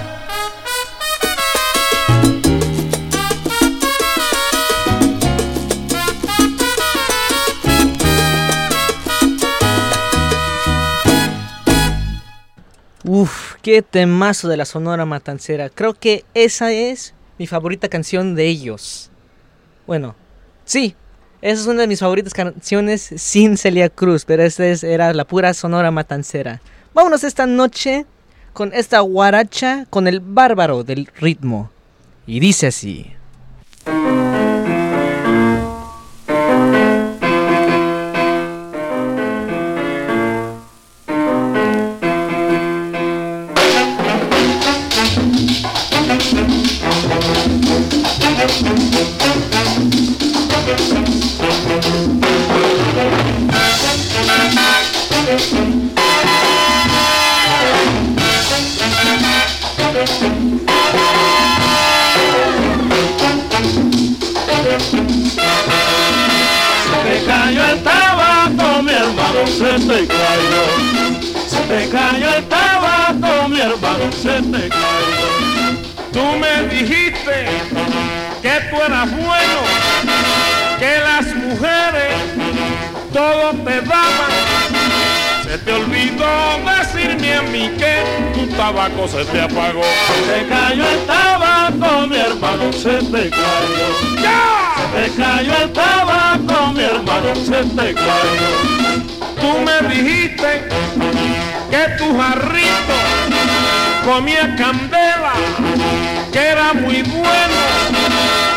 Uf, 13.07 13.57
qué 13.61 13.83
temazo 13.83 14.49
de 14.49 14.57
la 14.57 14.64
Sonora 14.64 15.05
Matancera. 15.05 15.68
Creo 15.68 15.93
que 15.95 16.25
esa 16.33 16.72
es 16.72 17.14
mi 17.39 17.47
favorita 17.47 17.89
canción 17.89 18.35
de 18.35 18.47
ellos. 18.47 19.11
Bueno, 19.87 20.14
sí, 20.64 20.97
esa 21.43 21.61
es 21.61 21.66
una 21.66 21.83
de 21.83 21.87
mis 21.89 22.01
favoritas 22.01 22.33
canciones 22.33 23.03
sin 23.16 23.59
Celia 23.59 23.91
Cruz, 23.91 24.25
pero 24.25 24.43
esta 24.43 24.66
es- 24.66 24.85
era 24.85 25.12
la 25.12 25.27
pura 25.27 25.53
Sonora 25.53 25.91
Matancera. 25.91 26.62
Vámonos 26.95 27.25
esta 27.25 27.45
noche 27.45 28.07
con 28.55 28.72
esta 28.72 29.00
guaracha 29.00 29.84
con 29.90 30.09
el 30.09 30.20
bárbaro 30.20 30.84
del 30.84 31.11
ritmo. 31.18 31.70
Y 32.26 32.40
dice 32.40 32.68
así. 32.68 33.11
Se 69.47 69.78
te 69.86 70.07
cayó. 70.07 70.64
Se 71.47 71.61
te 71.68 71.88
cayó 71.90 72.34
el 72.36 72.45
tabaco, 72.49 73.49
mi 73.49 73.61
hermano, 73.61 74.11
se 74.12 74.42
te 74.42 74.68
cayó. 74.68 75.45
Tú 76.12 76.22
me 76.38 76.68
dijiste 76.68 77.47
que 78.40 78.61
tú 78.70 78.76
eras 78.76 79.11
bueno, 79.11 79.61
que 80.78 80.99
las 81.01 81.34
mujeres 81.34 82.14
todo 83.12 83.53
te 83.64 83.80
daban. 83.80 84.32
Se 85.45 85.59
te 85.59 85.72
olvidó 85.72 86.24
decirme 86.78 87.34
a 87.34 87.42
mí 87.42 87.70
que 87.78 88.03
tu 88.34 88.47
tabaco 88.57 89.07
se 89.07 89.24
te 89.24 89.40
apagó. 89.40 89.82
Se 89.82 90.32
te 90.32 90.49
cayó 90.49 90.88
el 90.88 91.07
tabaco, 91.07 92.07
mi 92.07 92.16
hermano, 92.16 92.72
se 92.72 92.99
te 92.99 93.30
cayó. 93.30 93.88
Se 94.76 95.11
te 95.11 95.22
cayó 95.22 95.57
el 95.62 95.72
tabaco, 95.72 96.72
mi 96.72 96.82
hermano, 96.82 97.34
se 97.36 97.64
te 97.64 97.95
cayó. 97.95 99.14
Tú 99.45 99.59
me 99.61 99.76
dijiste 99.95 100.62
que 101.70 101.88
tu 101.99 102.18
jarrito 102.18 102.97
comía 104.03 104.57
candela, 104.57 105.34
que 106.32 106.38
era 106.38 106.72
muy 106.72 107.03
bueno. 107.03 107.61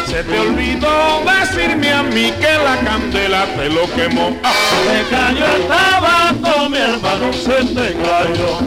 Se 0.08 0.24
te 0.24 0.40
olvidó 0.40 1.26
decirme 1.26 1.92
a 1.92 2.04
mí 2.04 2.32
que 2.40 2.54
la 2.64 2.78
candela 2.90 3.46
te 3.58 3.68
lo 3.68 3.94
quemó. 3.96 4.38
Ah, 4.46 4.54
se 4.86 5.14
cayó 5.14 5.46
el 5.58 5.68
tabaco, 5.68 6.70
mi 6.70 6.78
hermano, 6.78 7.34
se 7.34 7.66
te 7.66 7.94
cayó. 7.94 8.60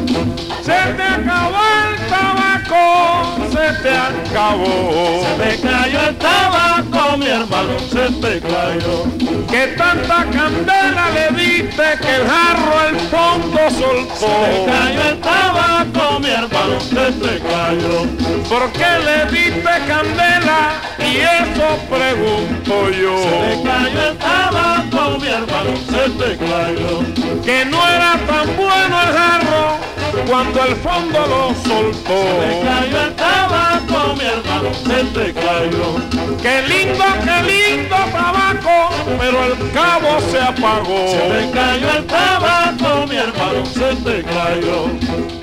Se 0.62 0.92
te 0.92 1.02
acabó 1.02 1.62
el 1.86 1.96
tabaco, 2.10 2.49
se 2.70 3.50
se 3.50 3.82
te 3.82 3.96
acabó. 3.96 5.24
Se 5.38 5.56
te 5.56 5.60
cayó 5.60 6.08
el 6.08 6.16
tabaco, 6.16 7.16
mi 7.18 7.26
hermano, 7.26 7.78
se 7.90 8.10
te 8.20 8.40
cayó. 8.40 9.04
Que 9.50 9.74
tanta 9.76 10.24
candela 10.30 11.10
le 11.10 11.36
diste 11.36 11.82
que 12.00 12.14
el 12.16 12.26
jarro 12.28 12.78
al 12.78 13.00
fondo 13.10 13.58
soltó. 13.70 14.14
Se 14.14 14.54
te 14.54 14.66
cayó 14.66 15.10
el 15.10 15.20
tabaco, 15.20 16.20
mi 16.20 16.30
hermano, 16.30 16.80
se 16.80 17.12
te 17.12 17.38
cayó. 17.40 18.06
¿Por 18.48 18.70
qué 18.72 18.90
le 19.04 19.26
diste 19.32 19.70
candela? 19.88 20.80
Y 20.98 21.16
eso 21.16 21.78
pregunto 21.88 22.90
yo. 22.90 23.18
Se 23.22 23.56
te 23.56 23.62
cayó 23.68 24.10
el 24.10 24.18
tabaco, 24.18 25.18
mi 25.18 25.28
hermano, 25.28 25.76
se 25.88 26.10
te 26.10 26.36
cayó. 26.36 27.42
Que 27.42 27.64
no 27.64 27.88
era 27.88 28.16
tan 28.26 28.56
bueno 28.56 29.02
el 29.02 29.16
jarro 29.16 29.89
cuando 30.28 30.64
el 30.64 30.76
fondo 30.76 31.26
lo 31.26 31.54
soltó. 31.54 32.08
Se 32.08 32.48
te 32.48 32.60
cayó 32.64 33.02
el 33.02 33.14
tabaco, 33.14 34.14
mi 34.16 34.24
hermano, 34.24 34.74
se 34.74 35.04
te 35.04 35.32
cayó. 35.32 36.38
Qué 36.42 36.62
lindo, 36.68 37.04
qué 37.24 37.42
lindo 37.42 37.96
tabaco, 38.12 38.90
pero 39.18 39.44
el 39.44 39.72
cabo 39.72 40.20
se 40.30 40.40
apagó. 40.40 41.08
Se 41.08 41.18
te 41.18 41.50
cayó 41.50 41.90
el 41.98 42.06
tabaco, 42.06 43.06
mi 43.06 43.16
hermano, 43.16 43.66
se 43.66 43.94
te 43.96 44.22
cayó. 44.22 45.39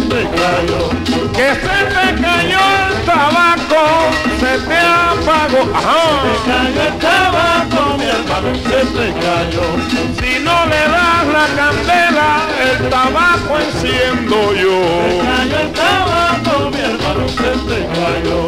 Te 0.00 0.22
cayó. 0.38 0.88
Que 1.32 1.48
se 1.54 1.78
te 1.94 2.22
cayó 2.22 2.58
el 2.88 3.04
tabaco, 3.04 3.82
se 4.40 4.58
te 4.68 4.78
apagó. 4.78 5.64
Se 5.64 5.74
Ajá. 5.74 6.02
te 6.22 6.34
cayó 6.50 6.82
el 6.88 6.98
tabaco, 6.98 7.98
mi 7.98 8.04
hermano, 8.04 8.54
se 8.54 8.80
te 8.96 9.06
cayó. 9.20 9.64
Si 10.20 10.32
no 10.44 10.66
le 10.66 10.82
das 10.94 11.26
la 11.32 11.46
candela, 11.56 12.30
el 12.60 12.88
tabaco 12.90 13.58
enciendo 13.58 14.36
Se 14.52 14.60
yo. 14.62 14.78
cayó 15.22 15.58
el 15.60 15.72
tabaco, 15.72 16.70
mi 16.70 16.80
hermano, 16.80 17.28
se 17.28 17.50
te 17.68 17.78
cayó. 17.86 18.38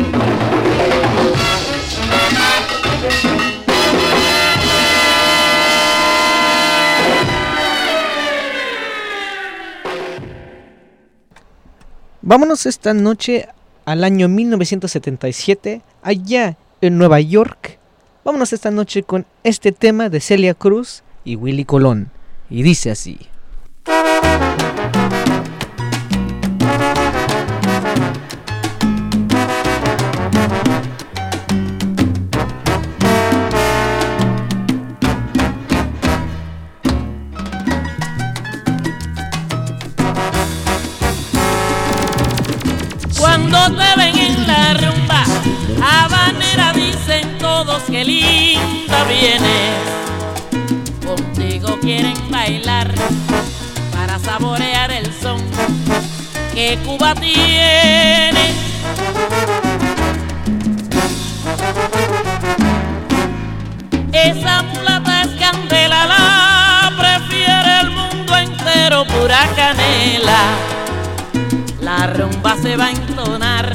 Vámonos 12.30 12.64
esta 12.66 12.94
noche 12.94 13.48
al 13.84 14.04
año 14.04 14.28
1977, 14.28 15.82
allá 16.00 16.56
en 16.80 16.96
Nueva 16.96 17.18
York. 17.18 17.80
Vámonos 18.24 18.52
esta 18.52 18.70
noche 18.70 19.02
con 19.02 19.26
este 19.42 19.72
tema 19.72 20.08
de 20.10 20.20
Celia 20.20 20.54
Cruz 20.54 21.02
y 21.24 21.34
Willy 21.34 21.64
Colón. 21.64 22.12
Y 22.48 22.62
dice 22.62 22.92
así. 22.92 23.18
Que 56.60 56.78
Cuba 56.84 57.14
tiene. 57.14 58.52
Esa 64.12 64.62
mulata 64.64 65.22
es 65.22 65.28
candela, 65.40 66.04
la 66.04 66.92
prefiere 66.98 67.80
el 67.80 67.90
mundo 67.92 68.36
entero, 68.36 69.06
pura 69.06 69.48
canela. 69.56 70.42
La 71.80 72.06
rumba 72.08 72.54
se 72.58 72.76
va 72.76 72.86
a 72.86 72.90
entonar 72.90 73.72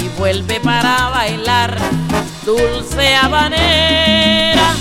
y 0.00 0.06
vuelve 0.16 0.60
para 0.60 1.08
bailar 1.08 1.76
dulce 2.44 3.16
habanera. 3.16 4.74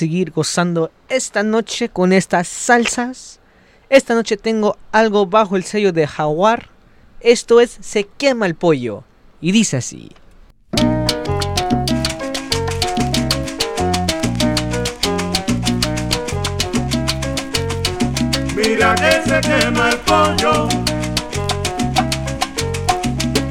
Seguir 0.00 0.30
gozando 0.30 0.90
esta 1.10 1.42
noche 1.42 1.90
con 1.90 2.14
estas 2.14 2.48
salsas. 2.48 3.38
Esta 3.90 4.14
noche 4.14 4.38
tengo 4.38 4.78
algo 4.92 5.26
bajo 5.26 5.56
el 5.56 5.64
sello 5.64 5.92
de 5.92 6.06
Jaguar. 6.06 6.70
Esto 7.20 7.60
es 7.60 7.76
Se 7.82 8.04
quema 8.04 8.46
el 8.46 8.54
pollo. 8.54 9.04
Y 9.42 9.52
dice 9.52 9.76
así. 9.76 10.10
Mira 18.56 18.94
que 18.94 19.12
se 19.28 19.40
quema 19.42 19.90
el 19.90 19.98
pollo. 20.08 20.68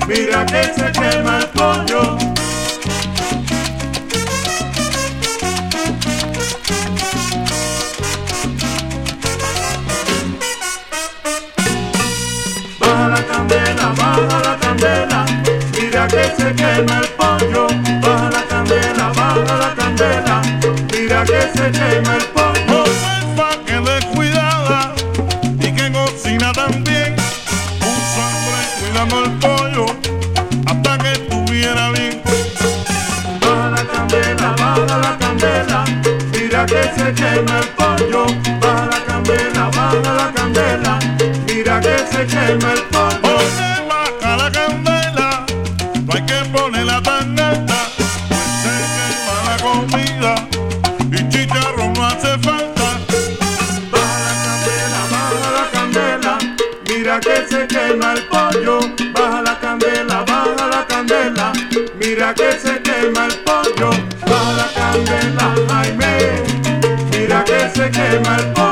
Mira 0.08 0.46
que 0.48 0.64
se 0.64 0.92
quema 0.94 1.40
el 1.42 1.48
pollo. 1.50 2.39
Baja 14.28 14.40
la 14.44 14.58
candela. 14.58 15.26
Mira 15.74 16.08
que 16.08 16.24
se 16.38 16.54
quema 16.56 17.00
el 17.00 17.08
pollo. 17.20 17.68
Baja 18.02 18.30
la 18.32 18.44
candela, 18.48 19.12
baja 19.16 19.58
la 19.58 19.76
candela. 19.76 20.42
Mira 20.92 21.24
que 21.24 21.42
se 21.56 21.72
quema 21.72 22.16
el 22.16 22.26
pollo. 22.36 22.84
Josefa 22.84 23.50
que 23.66 23.80
descuidada 23.92 24.94
y 25.60 25.72
que 25.72 25.92
cocina 25.92 26.52
también. 26.54 27.16
Puso 27.80 28.22
hambre 28.30 28.62
cuidando 28.80 29.24
el 29.24 29.32
pollo 29.40 29.86
hasta 30.68 30.98
que 30.98 31.12
estuviera 31.12 31.92
bien. 31.92 32.22
Baja 33.42 33.70
la 33.70 33.84
candela, 33.86 34.56
baja 34.58 34.98
la 34.98 35.18
candela, 35.18 35.86
mira 36.34 36.66
que 36.66 36.84
se 36.96 37.14
quema 37.14 37.60
el 37.60 37.68
pollo. 37.80 38.26
Baja 38.62 38.86
la 38.86 39.00
candela, 39.06 39.70
baja 39.76 40.14
la 40.14 40.32
candela, 40.34 41.00
mira 41.48 41.80
que 41.80 41.98
se 42.12 42.26
quema 42.28 42.74
el 42.74 42.80
pollo. 42.82 42.89
Quema 57.90 58.14
el 58.14 58.24
pollo. 58.28 58.80
Baja 59.14 59.42
la 59.42 59.60
candela, 59.60 60.24
baja 60.24 60.68
la 60.68 60.86
candela, 60.86 61.52
mira 62.00 62.34
que 62.34 62.52
se 62.54 62.82
quema 62.82 63.26
el 63.28 63.36
pollo. 63.40 63.90
Baja 64.28 64.54
la 64.54 64.68
candela, 64.74 65.56
Jaime, 65.70 66.44
mira 67.12 67.44
que 67.44 67.70
se 67.74 67.90
quema 67.90 68.38
el 68.38 68.54
pollo. 68.54 68.69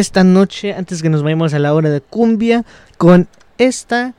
Esta 0.00 0.24
noche, 0.24 0.74
antes 0.74 1.02
que 1.02 1.08
nos 1.08 1.22
vayamos 1.22 1.54
a 1.54 1.58
la 1.58 1.74
hora 1.74 1.90
de 1.90 2.00
cumbia, 2.00 2.64
con 2.96 3.28
esta 3.58 4.14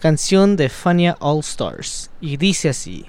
canción 0.00 0.56
de 0.56 0.68
Fania 0.68 1.16
All 1.20 1.40
Stars. 1.40 2.10
Y 2.20 2.36
dice 2.36 2.68
así. 2.68 3.06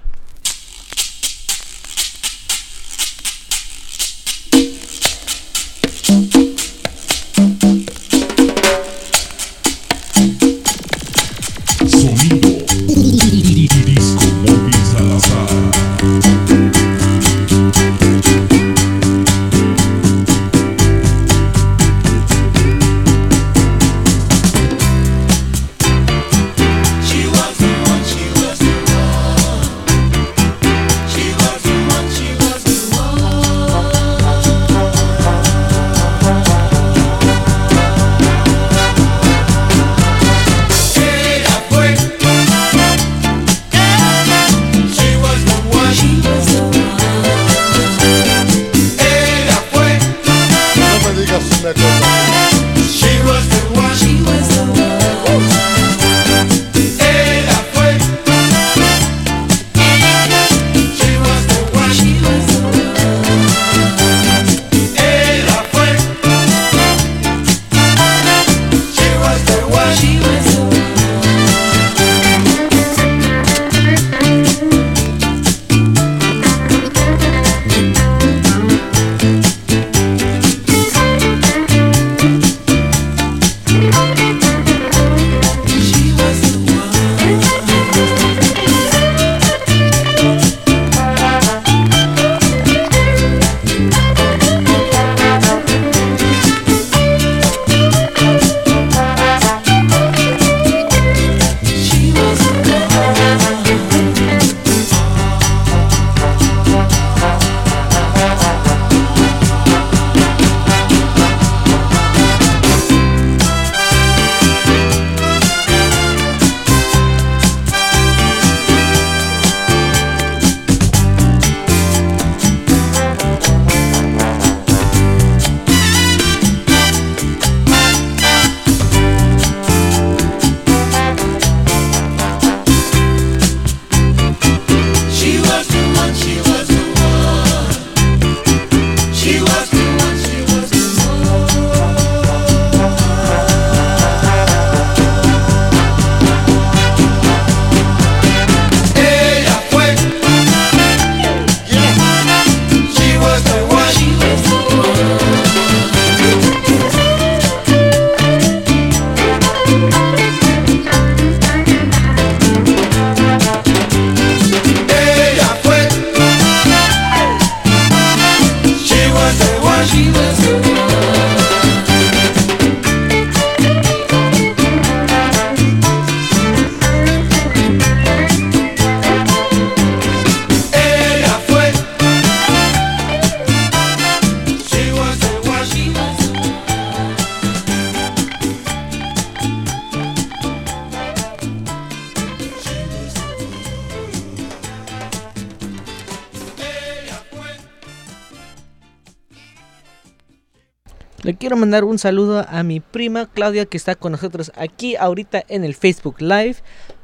Mandar 201.68 201.84
un 201.84 202.00
saludo 202.00 202.46
a 202.48 202.64
mi 202.64 202.80
prima 202.80 203.26
Claudia 203.26 203.66
que 203.66 203.76
está 203.76 203.96
con 203.96 204.14
nosotros 204.14 204.54
aquí 204.56 204.96
ahorita 204.96 205.44
en 205.50 205.66
el 205.66 205.76
Facebook 205.76 206.22
Live. 206.22 206.56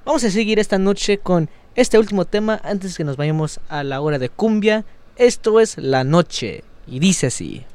Vamos 0.06 0.24
a 0.24 0.32
seguir 0.32 0.58
esta 0.58 0.78
noche 0.78 1.18
con 1.18 1.50
este 1.76 2.00
último 2.00 2.24
tema 2.24 2.62
antes 2.64 2.96
que 2.96 3.04
nos 3.04 3.18
vayamos 3.18 3.60
a 3.68 3.84
la 3.84 4.00
hora 4.00 4.20
de 4.20 4.30
cumbia. 4.30 4.86
Esto 5.18 5.60
es 5.60 5.78
La 5.78 6.06
Noche 6.06 6.64
y 6.88 7.00
dice 7.00 7.28
así. 7.28 7.66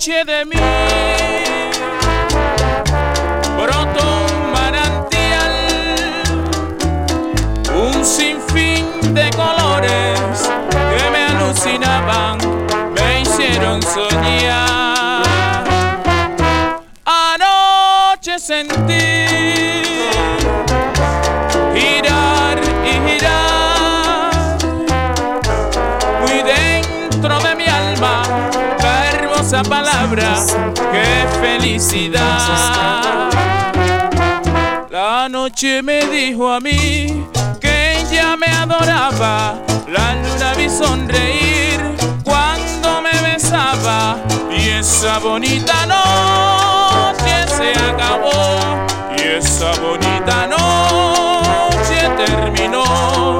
Anoche 0.00 0.24
de 0.24 0.46
mí 0.46 0.56
brotó 3.54 4.24
un 4.32 4.50
manantial, 4.50 5.52
un 7.74 8.02
sinfín 8.02 8.86
de 9.12 9.28
colores 9.32 10.48
que 10.70 11.10
me 11.10 11.26
alucinaban, 11.26 12.38
me 12.94 13.20
hicieron 13.20 13.82
soñar. 13.82 15.22
Anoche 17.04 18.38
sentí 18.38 19.59
qué 30.14 31.26
felicidad. 31.40 33.30
La 34.90 35.28
noche 35.28 35.82
me 35.82 36.04
dijo 36.06 36.50
a 36.52 36.58
mí 36.58 37.26
que 37.60 38.00
ella 38.00 38.36
me 38.36 38.46
adoraba 38.46 39.54
la 39.86 40.14
luna 40.14 40.54
vi 40.56 40.68
sonreír 40.68 41.80
cuando 42.24 43.00
me 43.02 43.12
besaba 43.22 44.16
y 44.50 44.70
esa 44.70 45.20
bonita 45.20 45.86
noche 45.86 47.46
se 47.46 47.70
acabó 47.78 48.58
y 49.16 49.22
esa 49.38 49.72
bonita 49.80 50.48
noche 50.48 52.08
terminó. 52.26 53.38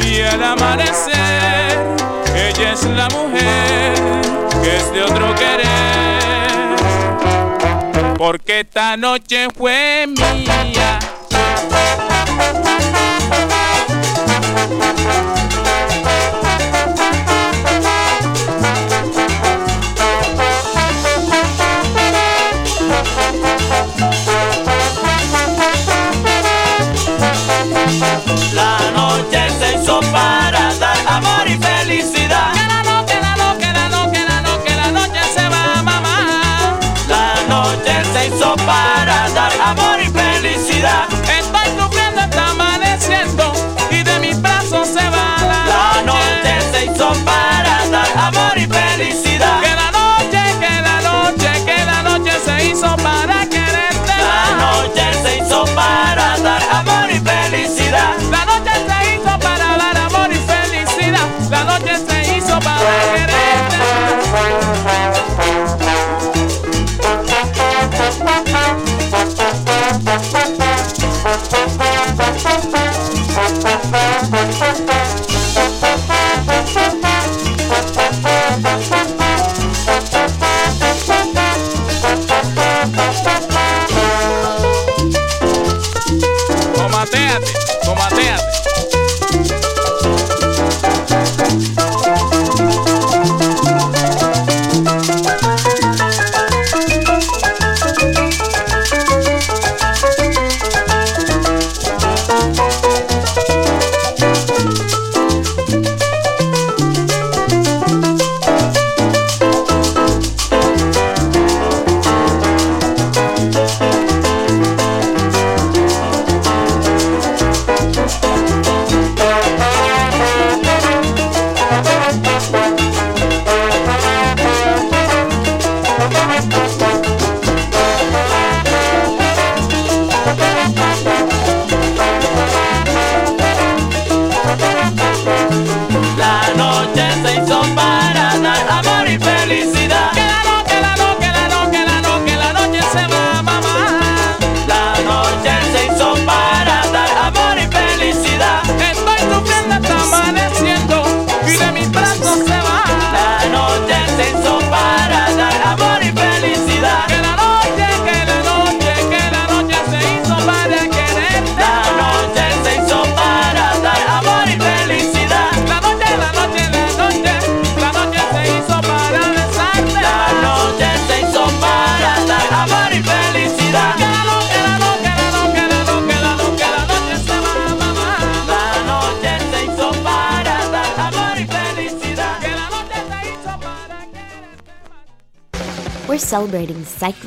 Y 0.00 0.20
al 0.20 0.42
amanecer 0.44 1.76
ella 2.36 2.72
es 2.72 2.84
la 2.84 3.08
mujer 3.08 3.94
que 4.62 4.76
es 4.76 4.92
de 4.92 5.02
otro 5.02 5.34
querer 5.34 5.63
porque 8.16 8.60
esta 8.60 8.96
noche 8.96 9.48
fue 9.56 10.06
mía 10.06 10.98
La 28.52 28.78
noche 28.92 29.50
se 29.58 29.74
hizo 29.74 30.00
para 30.12 30.72
dar 30.74 30.96
amor 31.08 31.48
y 31.48 31.56
felicidad. 31.58 32.23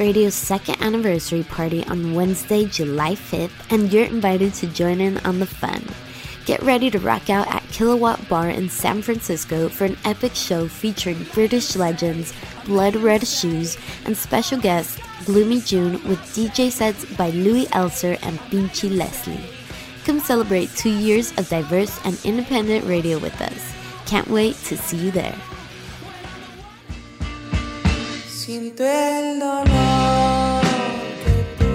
Radio's 0.08 0.36
second 0.36 0.82
anniversary 0.82 1.44
party 1.44 1.84
on 1.88 2.14
Wednesday, 2.14 2.64
July 2.64 3.14
5th, 3.14 3.52
and 3.70 3.92
you're 3.92 4.06
invited 4.06 4.54
to 4.54 4.68
join 4.68 5.02
in 5.02 5.18
on 5.26 5.40
the 5.40 5.46
fun. 5.46 5.84
Get 6.46 6.64
ready 6.64 6.90
to 6.92 7.00
rock 7.00 7.30
out 7.30 7.54
at 7.54 7.68
Kilowatt 7.74 8.30
Bar 8.30 8.52
in 8.52 8.70
San 8.70 9.02
Francisco 9.02 9.68
for 9.68 9.84
an 9.84 9.98
epic 10.06 10.34
show 10.34 10.70
featuring 10.70 11.26
British 11.34 11.76
legends, 11.76 12.34
Blood 12.64 12.96
Red 12.96 13.28
Shoes, 13.28 13.78
and 14.06 14.16
special 14.16 14.58
guest 14.58 14.98
Gloomy 15.26 15.60
June 15.60 16.02
with 16.08 16.20
DJ 16.34 16.72
sets 16.72 17.04
by 17.18 17.32
Louis 17.32 17.66
Elser 17.66 18.18
and 18.22 18.40
Pinchy 18.50 18.90
Leslie. 18.90 19.44
Come 20.06 20.22
celebrate 20.22 20.70
two 20.70 20.98
years 20.98 21.38
of 21.38 21.50
diverse 21.50 22.00
and 22.06 22.18
independent 22.24 22.86
radio 22.86 23.18
with 23.18 23.42
us. 23.42 23.74
Can't 24.06 24.30
wait 24.30 24.56
to 24.68 24.78
see 24.78 24.96
you 24.96 25.12
there. 25.12 25.36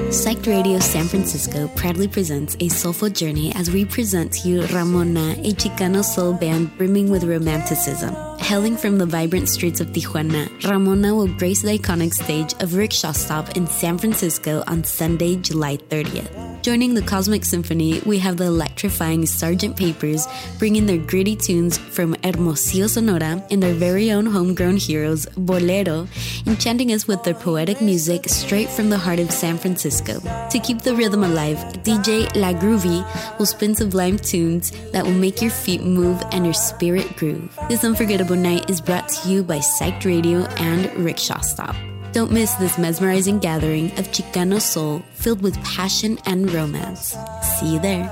Psyched 0.08 0.46
Radio 0.46 0.78
San 0.78 1.04
Francisco 1.04 1.68
proudly 1.76 2.08
presents 2.08 2.56
a 2.60 2.68
soulful 2.70 3.10
journey 3.10 3.54
as 3.54 3.70
we 3.70 3.84
present 3.84 4.32
to 4.32 4.48
you 4.48 4.62
Ramona, 4.68 5.32
a 5.32 5.52
Chicano 5.52 6.02
soul 6.02 6.32
band 6.32 6.74
brimming 6.78 7.10
with 7.10 7.24
romanticism. 7.24 8.14
Hailing 8.38 8.78
from 8.78 8.96
the 8.96 9.04
vibrant 9.04 9.50
streets 9.50 9.80
of 9.82 9.88
Tijuana, 9.88 10.48
Ramona 10.66 11.14
will 11.14 11.28
grace 11.28 11.60
the 11.60 11.78
iconic 11.78 12.14
stage 12.14 12.54
of 12.62 12.74
Rickshaw 12.74 13.12
Stop 13.12 13.54
in 13.54 13.66
San 13.66 13.98
Francisco 13.98 14.64
on 14.66 14.82
Sunday, 14.82 15.36
July 15.36 15.76
30th. 15.76 16.51
Joining 16.62 16.94
the 16.94 17.02
Cosmic 17.02 17.44
Symphony, 17.44 18.00
we 18.06 18.20
have 18.20 18.36
the 18.36 18.44
electrifying 18.44 19.22
Sgt. 19.22 19.76
Papers 19.76 20.28
bringing 20.60 20.86
their 20.86 20.96
gritty 20.96 21.34
tunes 21.34 21.76
from 21.76 22.14
Hermosillo, 22.22 22.86
Sonora, 22.86 23.44
and 23.50 23.60
their 23.60 23.74
very 23.74 24.12
own 24.12 24.26
homegrown 24.26 24.76
heroes, 24.76 25.26
Bolero, 25.36 26.06
enchanting 26.46 26.92
us 26.92 27.08
with 27.08 27.24
their 27.24 27.34
poetic 27.34 27.80
music 27.80 28.28
straight 28.28 28.68
from 28.68 28.90
the 28.90 28.96
heart 28.96 29.18
of 29.18 29.32
San 29.32 29.58
Francisco. 29.58 30.20
To 30.50 30.58
keep 30.60 30.82
the 30.82 30.94
rhythm 30.94 31.24
alive, 31.24 31.58
DJ 31.82 32.32
La 32.36 32.52
Groovy 32.52 33.04
will 33.40 33.46
spin 33.46 33.74
sublime 33.74 34.16
tunes 34.16 34.70
that 34.92 35.04
will 35.04 35.14
make 35.14 35.42
your 35.42 35.50
feet 35.50 35.82
move 35.82 36.22
and 36.30 36.44
your 36.44 36.54
spirit 36.54 37.16
groove. 37.16 37.58
This 37.68 37.82
unforgettable 37.82 38.36
night 38.36 38.70
is 38.70 38.80
brought 38.80 39.08
to 39.08 39.28
you 39.28 39.42
by 39.42 39.58
Psyched 39.58 40.04
Radio 40.04 40.44
and 40.58 40.94
Rickshaw 40.94 41.40
Stop. 41.40 41.74
Don't 42.12 42.30
miss 42.30 42.52
this 42.56 42.76
mesmerizing 42.76 43.38
gathering 43.38 43.86
of 43.98 44.10
Chicano 44.12 44.60
soul 44.60 45.02
filled 45.14 45.40
with 45.40 45.56
passion 45.64 46.18
and 46.26 46.52
romance. 46.52 47.16
See 47.40 47.74
you 47.74 47.80
there. 47.80 48.10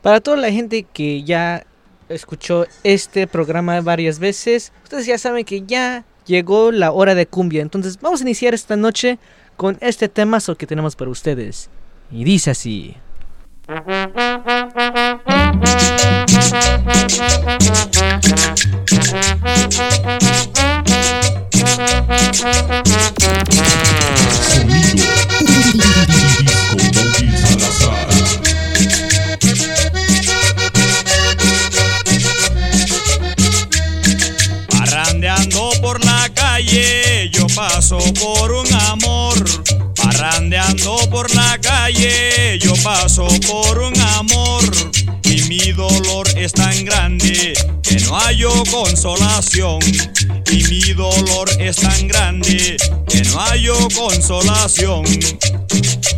Para 0.00 0.20
toda 0.22 0.38
la 0.38 0.50
gente 0.50 0.84
que 0.84 1.22
ya 1.24 1.66
escuchó 2.08 2.64
este 2.82 3.26
programa 3.26 3.82
varias 3.82 4.18
veces, 4.18 4.72
ustedes 4.82 5.04
ya 5.04 5.18
saben 5.18 5.44
que 5.44 5.66
ya 5.66 6.06
llegó 6.24 6.72
la 6.72 6.92
hora 6.92 7.14
de 7.14 7.26
cumbia. 7.26 7.60
Entonces 7.60 7.98
vamos 8.00 8.20
a 8.20 8.24
iniciar 8.24 8.54
esta 8.54 8.76
noche 8.76 9.18
con 9.58 9.76
este 9.82 10.08
temazo 10.08 10.56
que 10.56 10.66
tenemos 10.66 10.96
para 10.96 11.10
ustedes. 11.10 11.68
Y 12.10 12.24
dice 12.24 12.52
así. 12.52 12.96
Paso 37.58 37.98
por 38.20 38.52
un 38.52 38.72
amor. 38.74 39.44
Parrandeando 39.96 40.96
por 41.10 41.34
la 41.34 41.58
calle, 41.60 42.58
yo 42.60 42.72
paso 42.84 43.26
por 43.46 43.78
un 43.78 43.92
amor. 43.94 43.97
Mi 45.64 45.72
dolor 45.72 46.26
es 46.36 46.52
tan 46.52 46.84
grande 46.84 47.52
que 47.82 47.98
no 48.00 48.14
hallo 48.18 48.50
consolación. 48.70 49.78
Y 50.50 50.64
mi 50.64 50.92
dolor 50.94 51.48
es 51.58 51.76
tan 51.76 52.08
grande 52.08 52.76
que 53.08 53.22
no 53.22 53.38
hallo 53.38 53.88
consolación. 53.94 55.04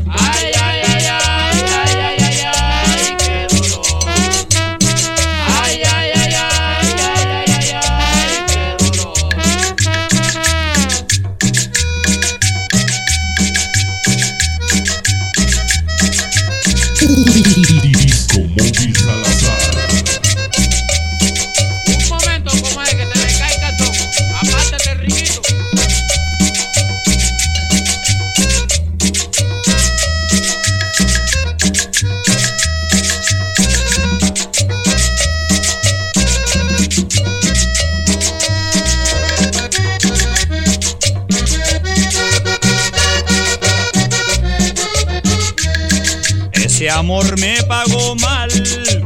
Ay, 0.09 0.53
ay, 0.61 0.81
ay, 0.87 1.07
ay, 1.07 1.07
ay, 1.07 1.97
ay, 1.97 2.17
ay, 2.21 2.39
ay, 2.45 3.17
qué 3.19 3.47
dolor. 3.51 4.05
Ay, 5.63 5.83
ay, 5.85 6.11
ay, 6.15 6.35
ay, 6.35 6.95
ay, 6.99 7.25
ay, 7.27 7.51
ay, 7.51 7.71
ay, 7.73 8.33
qué 8.49 8.63
dolor. 8.79 9.17
Disco 18.01 18.41
Móvil 18.57 18.90
Ese 46.81 46.89
amor 46.89 47.39
me 47.39 47.63
pagó 47.65 48.15
mal 48.15 48.51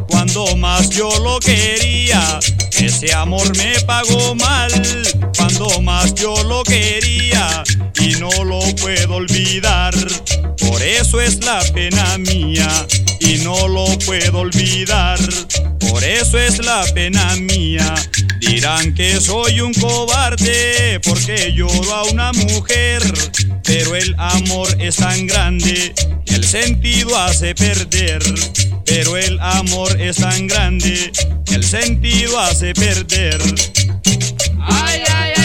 cuando 0.07 0.57
más 0.59 0.91
yo 0.91 1.09
lo 1.25 1.41
quería. 1.41 2.39
Ese 2.71 3.13
amor 3.13 3.51
me 3.57 3.81
pagó 3.81 4.37
mal 4.37 4.71
cuando 5.37 5.81
más 5.81 6.15
yo 6.15 6.41
lo 6.45 6.63
quería 6.63 7.65
y 8.01 8.11
no 8.21 8.31
lo 8.45 8.61
puedo 8.77 9.17
olvidar. 9.17 9.93
Por 10.57 10.81
eso 10.85 11.21
es 11.21 11.45
la 11.45 11.65
pena 11.75 12.17
mía 12.19 12.69
y 13.19 13.39
no 13.39 13.67
lo 13.67 13.87
puedo 14.07 14.39
olvidar. 14.39 15.19
Por 15.89 16.03
eso 16.05 16.39
es 16.39 16.65
la 16.65 16.85
pena 16.95 17.35
mía. 17.37 17.95
Dirán 18.41 18.95
que 18.95 19.21
soy 19.21 19.61
un 19.61 19.73
cobarde 19.75 21.01
porque 21.01 21.53
lloro 21.53 21.95
a 21.95 22.05
una 22.05 22.33
mujer, 22.33 23.03
pero 23.63 23.95
el 23.95 24.15
amor 24.19 24.69
es 24.81 24.97
tan 24.97 25.27
grande 25.27 25.95
que 26.25 26.35
el 26.35 26.45
sentido 26.45 27.19
hace 27.19 27.55
perder. 27.55 28.23
Pero 28.85 29.17
el 29.17 29.39
amor 29.41 30.01
es 30.01 30.17
tan 30.17 30.47
grande 30.47 31.11
que 31.45 31.55
el 31.55 31.65
sentido 31.65 32.39
hace 32.39 32.75
perder. 32.75 33.41
Ay, 34.61 35.03
ay, 35.09 35.33
ay, 35.37 35.44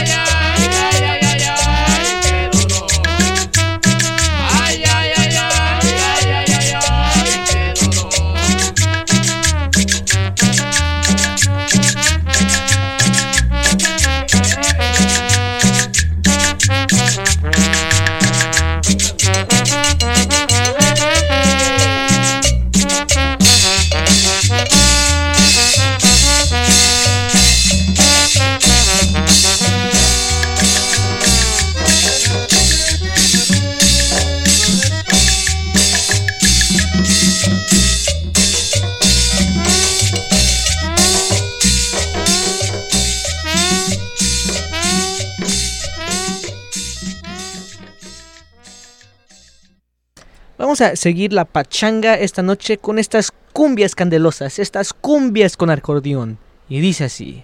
Vamos 50.70 50.82
a 50.82 50.96
seguir 50.96 51.34
la 51.34 51.46
pachanga 51.46 52.14
esta 52.14 52.44
noche 52.44 52.78
con 52.78 53.00
estas 53.00 53.32
cumbias 53.54 53.96
candelosas, 53.96 54.60
estas 54.60 54.94
cumbias 54.94 55.58
con 55.58 55.72
acordeón. 55.72 56.38
Y 56.70 56.80
dice 56.80 57.06
así. 57.06 57.44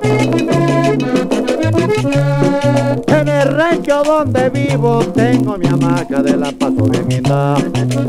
el 3.44 3.56
rancho 3.56 4.02
donde 4.02 4.48
vivo 4.48 5.00
tengo 5.14 5.58
mi 5.58 5.66
hamaca 5.66 6.22
de 6.22 6.36
la 6.36 6.50
paso 6.52 6.84
bien. 6.84 7.22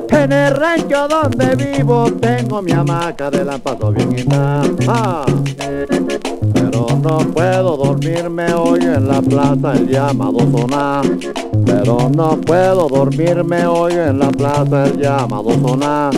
En 0.10 0.32
el 0.32 0.56
rancho 0.56 1.08
donde 1.08 1.56
vivo 1.56 2.10
tengo 2.14 2.62
mi 2.62 2.72
hamaca 2.72 3.30
de 3.30 3.44
la 3.44 3.58
paso 3.58 3.92
bien. 3.92 4.28
Ah, 4.88 5.26
pero 6.54 6.88
no 7.02 7.18
puedo 7.34 7.76
dormirme 7.76 8.54
hoy 8.54 8.80
en 8.82 9.08
la 9.08 9.22
plaza 9.22 9.74
el 9.74 9.90
llamado 9.90 10.40
sonar. 10.40 11.06
Pero 11.66 12.10
no 12.16 12.38
puedo 12.42 12.88
dormirme 12.88 13.66
hoy 13.66 13.94
en 13.94 14.20
la 14.20 14.30
plaza 14.30 14.86
el 14.86 15.00
llamado 15.00 15.52
sonar. 15.52 16.14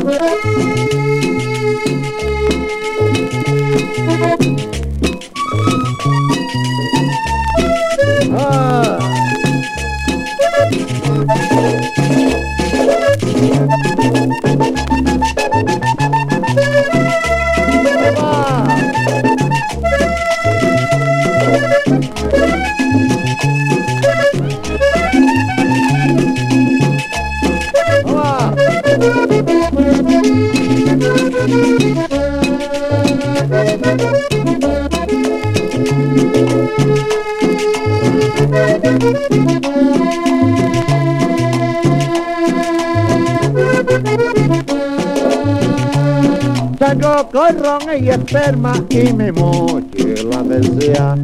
Salgo 46.80 47.30
con 47.30 47.60
ron 47.60 48.04
y 48.04 48.10
esperma 48.10 48.74
y 48.90 49.14
mi 49.14 49.32
mochila 49.32 50.44
tercia. 50.48 51.16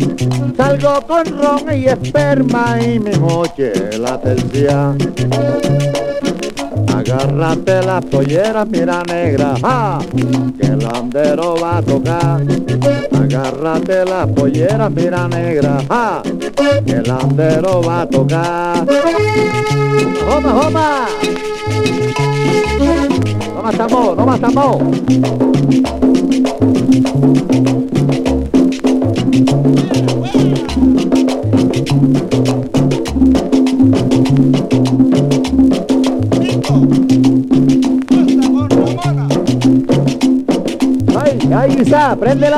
Salgo 0.57 1.01
con 1.07 1.25
ron 1.25 1.77
y 1.77 1.85
esperma 1.85 2.77
y 2.81 2.99
mi 2.99 3.11
mochila 3.17 4.19
tercia. 4.21 4.95
Agárrate 6.95 7.81
las 7.85 8.05
polleras, 8.05 8.67
mira 8.67 9.03
negra, 9.03 9.55
¡ja! 9.61 9.99
que 10.59 10.67
el 10.67 10.85
andero 10.85 11.55
va 11.61 11.77
a 11.77 11.81
tocar. 11.81 12.41
Agárrate 13.11 14.05
las 14.05 14.27
polleras, 14.27 14.91
mira 14.91 15.27
negra, 15.27 15.83
¡ja! 15.89 16.23
El 16.85 17.11
andero 17.11 17.81
va 17.81 18.01
a 18.01 18.05
tocar. 18.07 18.85
¡Joma, 20.27 20.51
joma! 20.51 21.07
No 23.55 23.63
matamos, 23.63 24.17
no 24.17 24.25
matamos. 24.25 24.77
¡Ay, 41.15 41.39
ay, 41.53 41.77
Isa! 41.81 42.15
¡Prende 42.15 42.49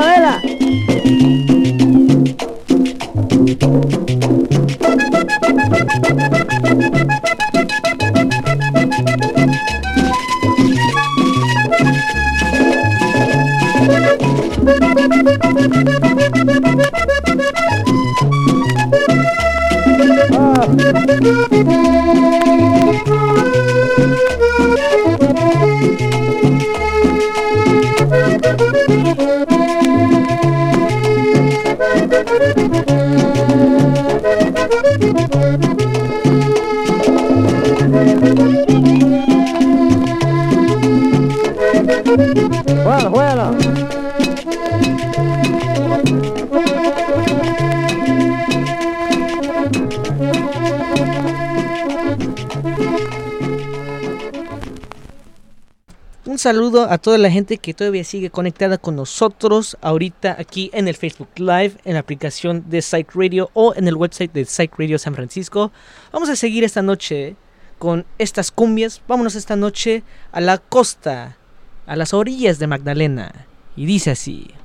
saludo 56.46 56.88
a 56.88 56.98
toda 56.98 57.18
la 57.18 57.28
gente 57.28 57.58
que 57.58 57.74
todavía 57.74 58.04
sigue 58.04 58.30
conectada 58.30 58.78
con 58.78 58.94
nosotros 58.94 59.76
ahorita 59.80 60.36
aquí 60.38 60.70
en 60.72 60.86
el 60.86 60.94
Facebook 60.94 61.30
Live, 61.34 61.72
en 61.84 61.94
la 61.94 61.98
aplicación 61.98 62.62
de 62.70 62.82
Psych 62.82 63.16
Radio 63.16 63.50
o 63.52 63.74
en 63.74 63.88
el 63.88 63.96
website 63.96 64.32
de 64.32 64.44
Psych 64.44 64.78
Radio 64.78 64.96
San 64.96 65.16
Francisco. 65.16 65.72
Vamos 66.12 66.28
a 66.28 66.36
seguir 66.36 66.62
esta 66.62 66.82
noche 66.82 67.34
con 67.80 68.06
estas 68.18 68.52
cumbias. 68.52 69.02
Vámonos 69.08 69.34
esta 69.34 69.56
noche 69.56 70.04
a 70.30 70.40
la 70.40 70.58
costa, 70.58 71.36
a 71.84 71.96
las 71.96 72.14
orillas 72.14 72.60
de 72.60 72.68
Magdalena. 72.68 73.46
Y 73.74 73.86
dice 73.86 74.12
así. 74.12 74.55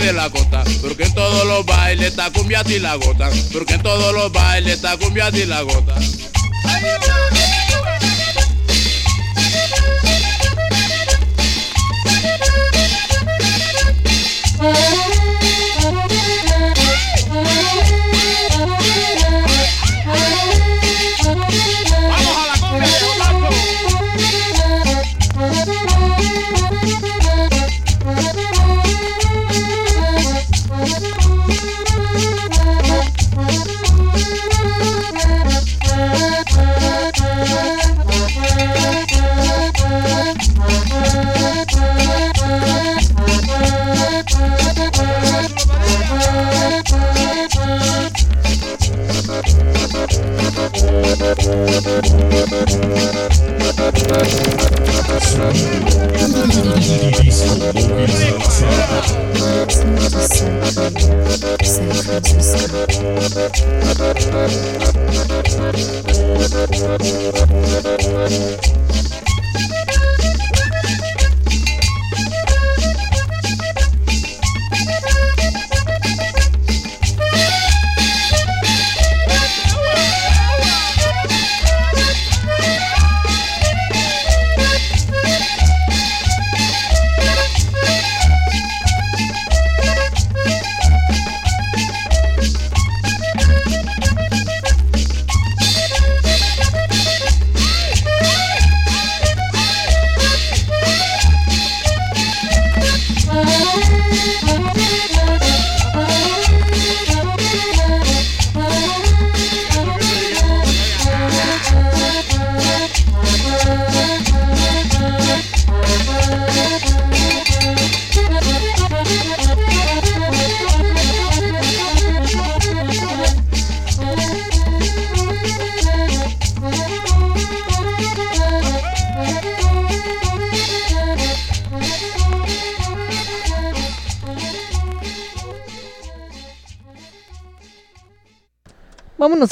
De 0.00 0.12
la 0.12 0.30
costa. 0.30 0.64
Porque 0.80 1.04
en 1.04 1.14
todos 1.14 1.46
los 1.46 1.64
bailes 1.66 2.08
está 2.08 2.30
cumbia 2.30 2.62
y 2.66 2.78
la 2.78 2.94
gota. 2.96 3.30
Porque 3.52 3.74
en 3.74 3.82
todos 3.82 4.14
los 4.14 4.32
bailes 4.32 4.74
está 4.74 4.96
cumbia 4.96 5.30
y 5.30 5.46
la 5.46 5.62
gota. 5.62 5.94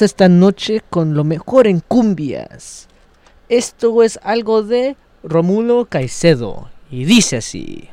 Esta 0.03 0.31
noche 0.31 0.83
con 0.89 1.13
lo 1.13 1.25
mejor 1.25 1.67
en 1.67 1.81
cumbias. 1.81 2.89
Esto 3.51 4.03
es 4.03 4.19
algo 4.23 4.63
de 4.63 4.97
Romulo 5.23 5.85
Caicedo 5.91 6.71
y 6.91 7.05
dice 7.05 7.37
así. 7.37 7.90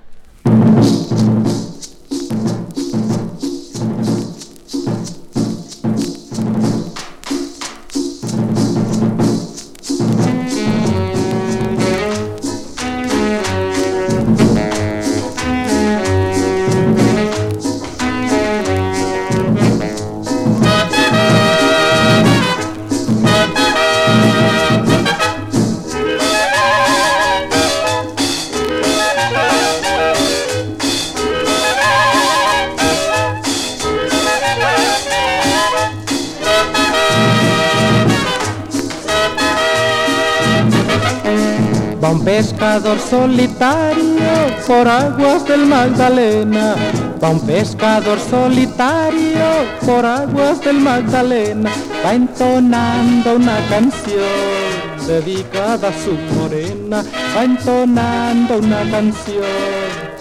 Por 44.67 44.87
aguas 44.87 45.45
del 45.45 45.65
Magdalena. 45.65 46.75
Va 47.23 47.29
un 47.29 47.39
pescador 47.39 48.19
solitario 48.19 49.47
por 49.85 50.05
aguas 50.05 50.61
del 50.61 50.79
Magdalena. 50.81 51.71
Va 52.05 52.13
entonando 52.13 53.37
una 53.37 53.57
canción 53.69 55.07
dedicada 55.07 55.87
a 55.87 55.93
su 55.93 56.13
morena. 56.35 57.03
Va 57.35 57.43
entonando 57.45 58.57
una 58.57 58.81
canción 58.91 59.45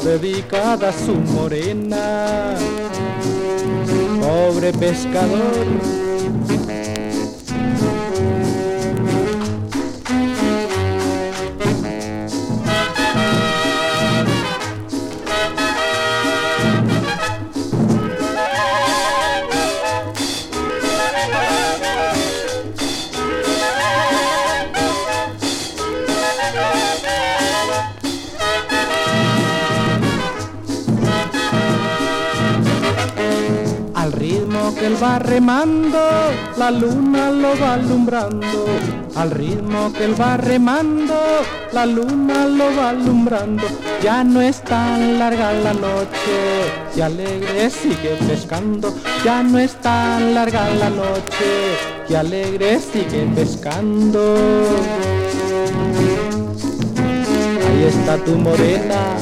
dedicada 0.03 0.91
a 0.91 0.93
su 0.93 1.15
morena. 1.15 2.55
Pobre 4.21 4.73
pescador. 4.73 6.06
Que 34.79 34.87
él 34.87 35.03
va 35.03 35.19
remando, 35.19 35.99
la 36.57 36.71
luna 36.71 37.31
lo 37.31 37.59
va 37.61 37.75
alumbrando. 37.75 38.67
Al 39.15 39.31
ritmo 39.31 39.93
que 39.93 40.05
él 40.05 40.21
va 40.21 40.37
remando, 40.37 41.15
la 41.73 41.87
luna 41.87 42.47
lo 42.47 42.77
va 42.77 42.91
alumbrando. 42.91 43.65
Ya 44.03 44.23
no 44.23 44.41
es 44.41 44.63
tan 44.63 45.19
larga 45.19 45.53
la 45.53 45.73
noche, 45.73 46.37
y 46.95 47.01
alegre 47.01 47.71
sigue 47.71 48.17
pescando. 48.29 48.95
Ya 49.25 49.43
no 49.43 49.59
es 49.59 49.75
tan 49.77 50.35
larga 50.35 50.69
la 50.75 50.91
noche, 50.91 51.79
y 52.09 52.15
alegre 52.15 52.79
sigue 52.79 53.27
pescando. 53.35 54.37
Ahí 57.67 57.85
está 57.85 58.17
tu 58.19 58.33
morena. 58.33 59.17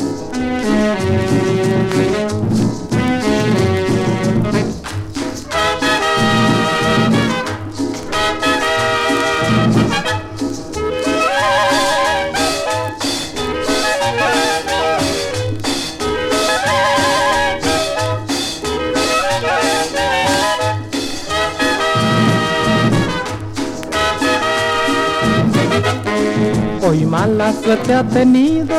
Hoy 26.95 27.07
mala 27.07 27.53
suerte 27.53 27.93
ha 27.93 28.05
tenido, 28.05 28.77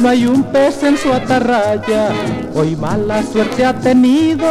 no 0.00 0.08
hay 0.08 0.26
un 0.26 0.42
pez 0.42 0.82
en 0.82 0.98
su 0.98 1.12
atarraya. 1.12 2.10
Hoy 2.52 2.74
mala 2.74 3.22
suerte 3.22 3.64
ha 3.64 3.72
tenido, 3.72 4.48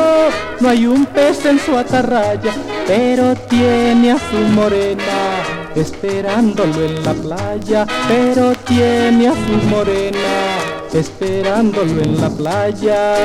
no 0.61 0.69
hay 0.69 0.88
un 0.88 1.05
pez 1.07 1.45
en 1.45 1.59
su 1.59 1.75
atarraya, 1.75 2.53
pero 2.88 3.35
tiene 3.49 4.13
a 4.13 4.17
su 4.17 4.38
morena 4.55 5.43
esperándolo 5.75 6.81
en 6.81 7.03
la 7.03 7.13
playa, 7.13 7.85
pero 8.07 8.53
tiene 8.65 9.27
a 9.27 9.34
su 9.34 9.67
morena 9.67 10.55
esperándolo 10.93 12.03
en 12.03 12.21
la 12.21 12.30
playa. 12.30 13.15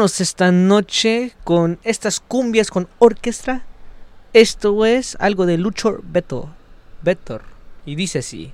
Vámonos 0.00 0.22
esta 0.22 0.50
noche 0.50 1.34
con 1.44 1.78
estas 1.84 2.20
cumbias 2.20 2.70
con 2.70 2.88
orquesta. 2.98 3.66
Esto 4.32 4.86
es 4.86 5.14
algo 5.20 5.44
de 5.44 5.58
Luchor 5.58 6.02
Beto. 6.02 6.48
Y 7.84 7.96
dice 7.96 8.20
así. 8.20 8.50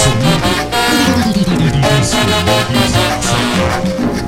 Some 0.00 0.18
music, 0.18 0.72
some 0.72 1.32
music, 1.32 2.04
some 2.04 2.72
music, 2.72 3.22
some 3.22 4.00
music. 4.08 4.19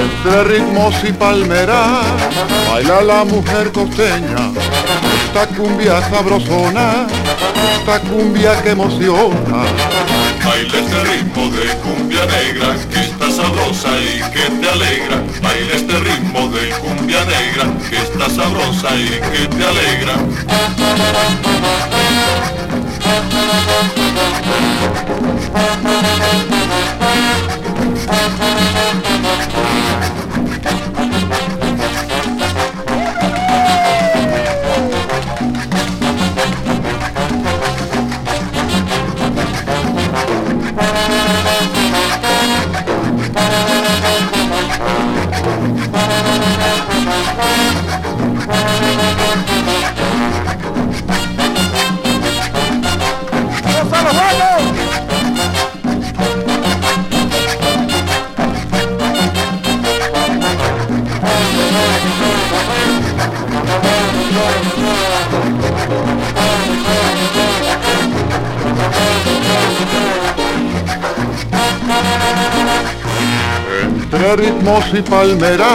Entre 0.00 0.44
ritmos 0.44 0.94
y 1.04 1.12
palmeras 1.12 2.04
baila 2.70 3.00
la 3.02 3.24
mujer 3.24 3.72
costeña. 3.72 4.52
Esta 5.24 5.46
cumbia 5.48 6.00
sabrosona, 6.08 7.06
esta 7.78 8.00
cumbia 8.00 8.62
que 8.62 8.70
emociona. 8.70 9.64
Baila 10.44 10.78
este 10.78 11.04
ritmo 11.04 11.50
de 11.50 11.66
cumbia 11.82 12.24
negra 12.26 12.76
que 12.90 13.00
está 13.00 13.30
sabrosa 13.30 13.88
y 13.98 14.20
que 14.32 14.50
te 14.60 14.68
alegra. 14.68 15.22
Baila 15.42 15.74
este 15.74 15.98
ritmo 15.98 16.48
de 16.48 16.70
cumbia 16.80 17.24
negra 17.24 17.64
que 17.90 17.96
está 17.96 18.30
sabrosa 18.30 18.94
y 18.96 19.08
que 19.08 19.46
te 19.48 19.64
alegra. 19.64 20.14
Y 74.92 75.02
palmeras 75.02 75.68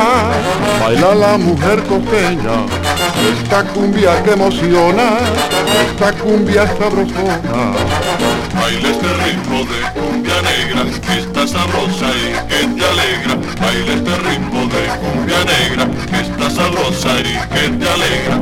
baila 0.80 1.14
la 1.14 1.38
mujer 1.38 1.84
costeña. 1.84 2.66
Esta 3.32 3.64
cumbia 3.66 4.24
que 4.24 4.32
emociona, 4.32 5.18
esta 5.86 6.14
cumbia 6.14 6.68
sabrosona. 6.68 7.74
Baila 8.60 8.90
este 8.90 9.14
ritmo 9.24 9.60
de 9.66 9.80
cumbia 10.00 10.42
negra 10.42 10.84
que 11.06 11.20
está 11.20 11.48
sabrosa 11.48 12.08
y 12.10 12.34
que 12.50 12.68
te 12.76 12.86
alegra. 12.86 13.36
Baila 13.62 13.94
este 13.94 14.16
ritmo 14.30 14.62
de 14.74 14.84
cumbia 15.02 15.44
negra 15.46 15.88
que 16.10 16.20
está 16.22 16.50
sabrosa 16.50 17.20
y 17.20 17.34
que 17.54 17.70
te 17.78 17.90
alegra. 17.90 18.42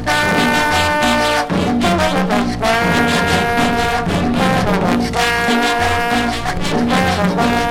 Thank 7.21 7.61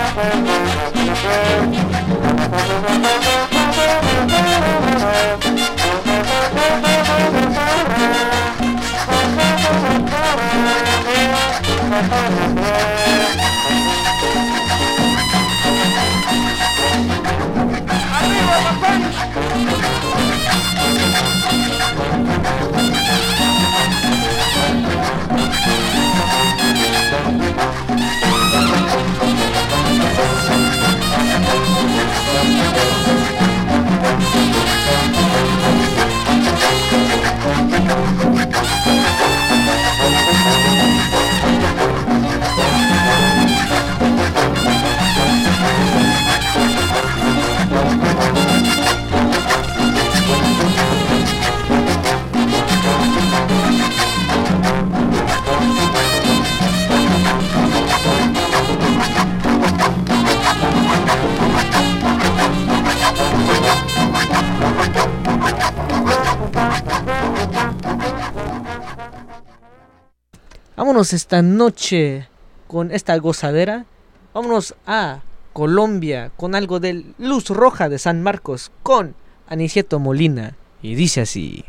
Esta 71.00 71.40
noche 71.40 72.28
con 72.66 72.92
esta 72.92 73.16
gozadera. 73.16 73.86
Vámonos 74.34 74.74
a 74.84 75.22
Colombia 75.54 76.30
con 76.36 76.54
algo 76.54 76.78
de 76.78 77.06
Luz 77.16 77.48
Roja 77.48 77.88
de 77.88 77.98
San 77.98 78.22
Marcos 78.22 78.70
con 78.82 79.14
Aniceto 79.48 79.98
Molina. 79.98 80.58
Y 80.82 80.96
dice 80.96 81.22
así. 81.22 81.64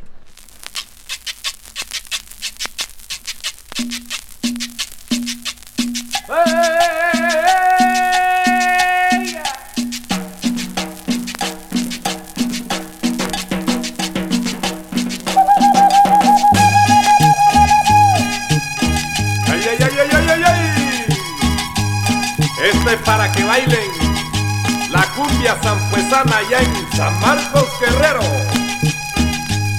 La 25.54 25.62
cumbia 25.62 25.64
sanfuesana 25.64 26.38
allá 26.38 26.62
en 26.62 26.98
San 26.98 27.20
Marcos 27.20 27.68
Guerrero. 27.80 28.22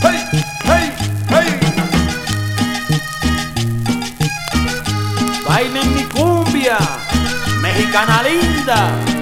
¡Hey, 0.02 0.18
hey, 0.64 0.92
hey! 1.30 1.60
Bailen 5.48 5.94
mi 5.94 6.04
cumbia, 6.04 6.78
mexicana 7.60 8.22
linda. 8.22 9.21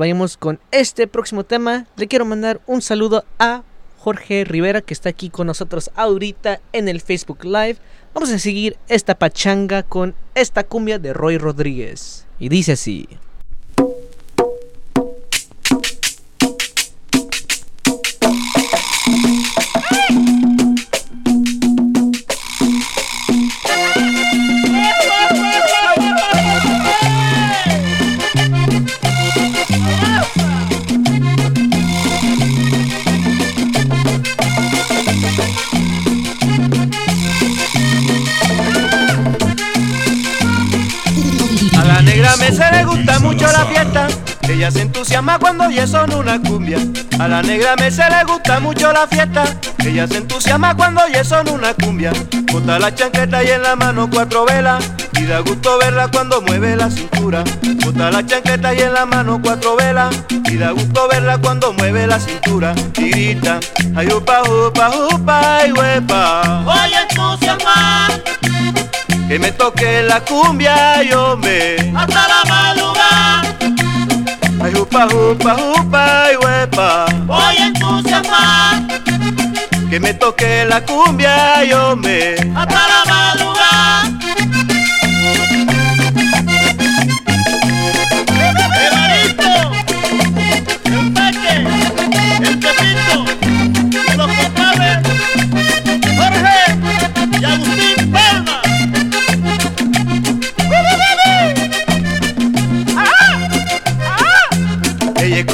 Vayamos 0.00 0.38
con 0.38 0.58
este 0.70 1.06
próximo 1.06 1.44
tema, 1.44 1.86
le 1.96 2.08
quiero 2.08 2.24
mandar 2.24 2.62
un 2.66 2.80
saludo 2.80 3.26
a 3.38 3.64
Jorge 3.98 4.44
Rivera 4.44 4.80
que 4.80 4.94
está 4.94 5.10
aquí 5.10 5.28
con 5.28 5.46
nosotros 5.46 5.90
ahorita 5.94 6.62
en 6.72 6.88
el 6.88 7.02
Facebook 7.02 7.44
Live. 7.44 7.76
Vamos 8.14 8.30
a 8.30 8.38
seguir 8.38 8.78
esta 8.88 9.18
pachanga 9.18 9.82
con 9.82 10.14
esta 10.34 10.64
cumbia 10.64 10.98
de 10.98 11.12
Roy 11.12 11.36
Rodríguez. 11.36 12.26
Y 12.38 12.48
dice 12.48 12.72
así. 12.72 13.10
Entusiasma 45.20 45.38
cuando 45.38 45.64
oye 45.66 45.86
son 45.86 46.14
una 46.14 46.40
cumbia. 46.40 46.78
A 47.18 47.28
la 47.28 47.42
negra 47.42 47.76
me 47.76 47.90
se 47.90 48.08
le 48.08 48.24
gusta 48.24 48.58
mucho 48.58 48.90
la 48.90 49.06
fiesta. 49.06 49.44
Ella 49.84 50.06
se 50.08 50.16
entusiasma 50.16 50.74
cuando 50.74 51.02
oye 51.02 51.22
son 51.24 51.46
una 51.50 51.74
cumbia. 51.74 52.10
Bota 52.50 52.78
la 52.78 52.94
chancleta 52.94 53.44
y 53.44 53.50
en 53.50 53.62
la 53.62 53.76
mano 53.76 54.08
cuatro 54.10 54.46
velas. 54.46 54.82
Y 55.18 55.26
da 55.26 55.40
gusto 55.40 55.76
verla 55.78 56.08
cuando 56.08 56.40
mueve 56.40 56.74
la 56.74 56.88
cintura. 56.90 57.44
Bota 57.84 58.10
la 58.10 58.24
chancleta 58.24 58.72
y 58.72 58.80
en 58.80 58.94
la 58.94 59.04
mano 59.04 59.38
cuatro 59.42 59.76
velas. 59.76 60.16
Y 60.30 60.56
da 60.56 60.70
gusto 60.70 61.06
verla 61.08 61.36
cuando 61.36 61.74
mueve 61.74 62.06
la 62.06 62.18
cintura. 62.18 62.74
Y 62.96 63.10
grita, 63.10 63.60
ay 63.96 64.08
upa, 64.08 64.40
upa, 64.44 64.90
upa, 65.12 65.56
ay 65.58 65.72
huepa. 65.72 66.62
Voy 66.64 66.94
a 66.94 67.02
entusiasmar 67.02 68.22
Que 69.28 69.38
me 69.38 69.52
toque 69.52 70.02
la 70.02 70.20
cumbia, 70.24 71.02
yo 71.02 71.36
me. 71.36 71.76
hasta 71.94 72.26
la 72.26 72.42
madrugada. 72.48 73.49
Ay, 74.72 74.76
upa, 74.80 75.06
upa, 75.06 75.56
upa, 75.80 76.22
ay, 76.26 76.36
huepa. 76.36 77.06
Voy 77.26 77.56
a 77.56 77.66
entusiasmar 77.66 78.82
Que 79.90 79.98
me 79.98 80.14
toque 80.14 80.64
la 80.64 80.80
cumbia, 80.84 81.64
yo 81.64 81.96
me. 81.96 82.34
hasta 82.54 82.80
la 82.88 83.04
madrugada. 83.04 83.59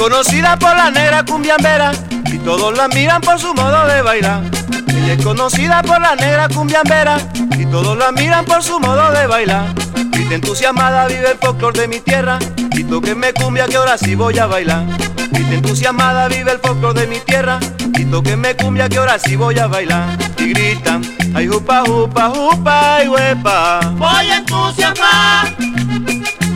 Conocida 0.09 0.57
por 0.57 0.73
la 0.73 0.89
negra 0.89 1.25
cumbiambera 1.25 1.91
y 2.31 2.37
todos 2.37 2.77
la 2.77 2.87
miran 2.87 3.19
por 3.19 3.37
su 3.37 3.53
modo 3.53 3.85
de 3.87 4.01
bailar. 4.01 4.41
Ella 4.87 5.13
es 5.13 5.21
conocida 5.21 5.81
por 5.81 5.99
la 5.99 6.15
negra 6.15 6.47
cumbiambera 6.47 7.17
y 7.57 7.65
todos 7.65 7.97
la 7.97 8.13
miran 8.13 8.45
por 8.45 8.63
su 8.63 8.79
modo 8.79 9.11
de 9.11 9.27
bailar. 9.27 9.65
Grita 10.11 10.35
entusiasmada 10.35 11.07
vive 11.07 11.31
el 11.31 11.37
folclor 11.37 11.75
de 11.75 11.89
mi 11.89 11.99
tierra 11.99 12.39
y 12.71 12.85
tóquenme 12.85 13.33
cumbia 13.33 13.67
que 13.67 13.75
ahora 13.75 13.97
sí 13.97 14.15
voy 14.15 14.39
a 14.39 14.45
bailar. 14.45 14.85
Grita 15.29 15.53
entusiasmada 15.53 16.29
vive 16.29 16.53
el 16.53 16.59
folclor 16.59 16.93
de 16.93 17.05
mi 17.07 17.19
tierra 17.19 17.59
y 17.77 18.05
tóquenme 18.05 18.55
cumbia 18.55 18.87
que 18.87 18.99
ahora 18.99 19.19
sí 19.19 19.35
voy 19.35 19.59
a 19.59 19.67
bailar. 19.67 20.17
Y 20.37 20.53
gritan, 20.53 21.01
ay 21.35 21.49
jupa, 21.49 21.83
jupa, 21.85 22.29
jupa, 22.29 22.95
ay 22.95 23.09
huepa. 23.09 23.81
Voy 23.97 24.29
a 24.29 24.37
entusiasmar 24.37 25.66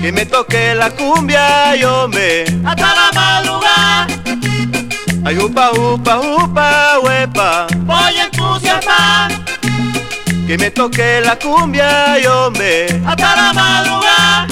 Que 0.02 0.12
me 0.12 0.26
toque 0.26 0.74
la 0.76 0.90
cumbia, 0.90 1.76
yo 1.76 2.08
me. 2.08 2.44
hasta 2.66 2.96
la 2.96 3.12
madrugada. 3.14 4.08
Ay, 5.24 5.38
upa, 5.38 5.72
upa, 5.72 6.20
upa, 6.20 7.00
huepa. 7.04 7.68
Voy 7.86 8.18
a 8.18 8.24
entusiasmar 8.26 9.32
Que 10.48 10.58
me 10.58 10.72
toque 10.72 11.22
la 11.24 11.38
cumbia, 11.38 12.18
yo 12.20 12.50
me. 12.52 12.86
hasta 13.08 13.36
la 13.36 13.54
madrugada. 13.54 14.48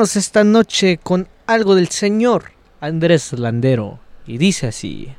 Esta 0.00 0.44
noche 0.44 0.96
con 0.96 1.28
algo 1.46 1.74
del 1.74 1.88
señor 1.88 2.52
Andrés 2.80 3.34
Landero. 3.34 3.98
Y 4.26 4.38
dice 4.38 4.68
así. 4.68 5.12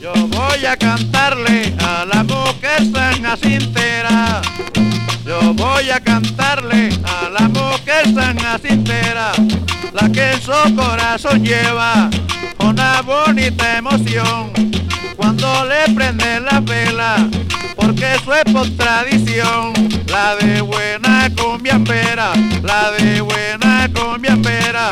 Yo 0.00 0.14
voy 0.28 0.64
a 0.64 0.74
cantarle 0.78 1.74
a 1.80 2.06
la 2.06 2.24
mujer 2.24 2.90
San 2.90 3.22
Jacintera. 3.22 4.40
Yo 5.26 5.52
voy 5.52 5.90
a 5.90 6.00
cantarle 6.00 6.88
a 7.04 7.28
la 7.28 7.46
mujer 7.46 8.14
San 8.14 8.38
Jacintera. 8.38 9.32
La 9.92 10.08
que 10.10 10.32
en 10.32 10.40
su 10.40 10.74
corazón 10.74 11.44
lleva 11.44 12.08
bonita 13.02 13.78
emoción. 13.78 14.52
Cuando 15.16 15.46
le 15.64 15.92
prende 15.94 16.40
la 16.40 16.60
vela, 16.60 17.16
porque 17.76 18.14
eso 18.14 18.34
es 18.34 18.52
por 18.52 18.68
tradición. 18.76 19.72
La 20.06 20.36
de 20.36 20.60
buena 20.60 21.30
cumbia 21.36 21.74
espera, 21.74 22.32
la 22.62 22.90
de 22.92 23.20
buena 23.20 23.88
cumbia 23.94 24.32
espera. 24.32 24.90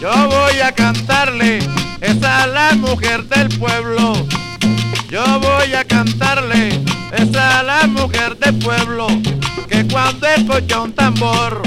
Yo 0.00 0.28
voy 0.28 0.60
a 0.60 0.72
cantarle, 0.72 1.58
esa 2.00 2.46
es 2.46 2.52
la 2.52 2.72
mujer 2.76 3.22
del 3.24 3.50
pueblo. 3.58 4.14
Yo 5.10 5.40
voy 5.40 5.74
a 5.74 5.84
cantarle, 5.84 6.82
esa 7.12 7.60
es 7.60 7.66
la 7.66 7.86
mujer 7.86 8.36
del 8.38 8.58
pueblo. 8.58 9.06
Que 9.68 9.86
cuando 9.86 10.26
escucha 10.26 10.80
un 10.80 10.92
tambor, 10.92 11.62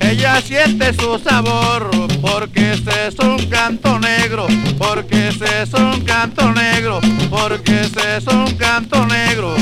ella 0.00 0.40
siente 0.40 0.92
su 0.94 1.18
sabor. 1.18 1.90
Porque 2.20 2.72
ese 2.72 3.08
es 3.08 3.18
un 3.18 3.38
canto 3.46 3.98
negro, 3.98 4.46
porque 4.78 5.28
ese 5.28 5.62
es 5.62 5.74
un 5.74 6.00
canto 6.02 6.52
negro, 6.52 7.00
porque 7.30 7.82
ese 7.82 8.16
es 8.16 8.26
un 8.26 8.54
canto 8.56 9.06
negro. 9.06 9.54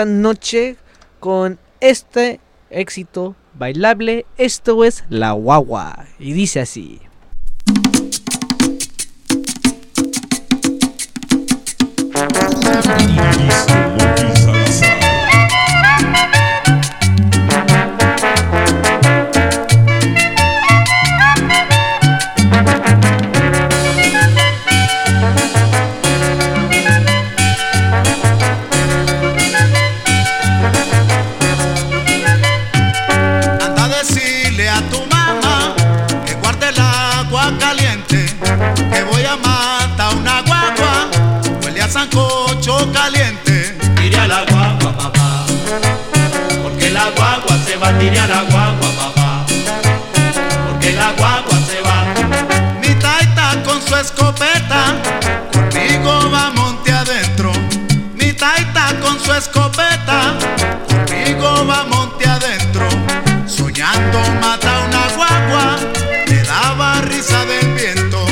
Esta 0.00 0.10
noche 0.10 0.76
con 1.18 1.58
este 1.80 2.40
éxito 2.70 3.36
bailable. 3.52 4.24
Esto 4.38 4.82
es 4.82 5.04
La 5.10 5.32
Guagua. 5.32 6.06
Y 6.18 6.32
dice 6.32 6.60
así. 6.60 7.00
tire 48.00 48.18
a 48.18 48.26
la 48.26 48.42
guagua, 48.44 48.88
papá, 48.98 49.44
porque 50.66 50.92
la 50.92 51.12
guagua 51.18 51.56
se 51.68 51.80
va. 51.82 51.98
Mi 52.80 52.94
taita 52.94 53.62
con 53.62 53.80
su 53.86 53.94
escopeta, 53.94 54.80
conmigo 55.52 56.30
va 56.30 56.50
monte 56.50 56.92
adentro. 56.92 57.52
Mi 58.14 58.32
taita 58.32 58.98
con 59.02 59.20
su 59.20 59.32
escopeta, 59.34 60.18
conmigo 60.88 61.66
va 61.66 61.84
monte 61.84 62.26
adentro. 62.26 62.88
Soñando 63.46 64.18
mata 64.40 64.72
una 64.88 65.04
guagua, 65.16 65.76
le 66.26 66.42
daba 66.42 67.02
risa 67.02 67.44
del 67.44 67.68
viento. 67.74 68.24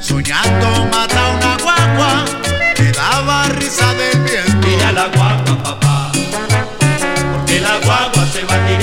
Soñando 0.00 0.86
mata 0.92 1.20
una 1.36 1.56
guagua, 1.62 2.24
le 2.78 2.90
daba 2.90 3.44
risa 3.60 3.94
del 3.94 4.18
viento. 4.22 4.66
Tira 4.66 4.90
la 4.90 5.06
guagua, 5.06 5.54
papá, 5.62 6.10
porque 7.32 7.60
la 7.60 7.78
guagua 7.78 8.26
se 8.32 8.42
va. 8.42 8.73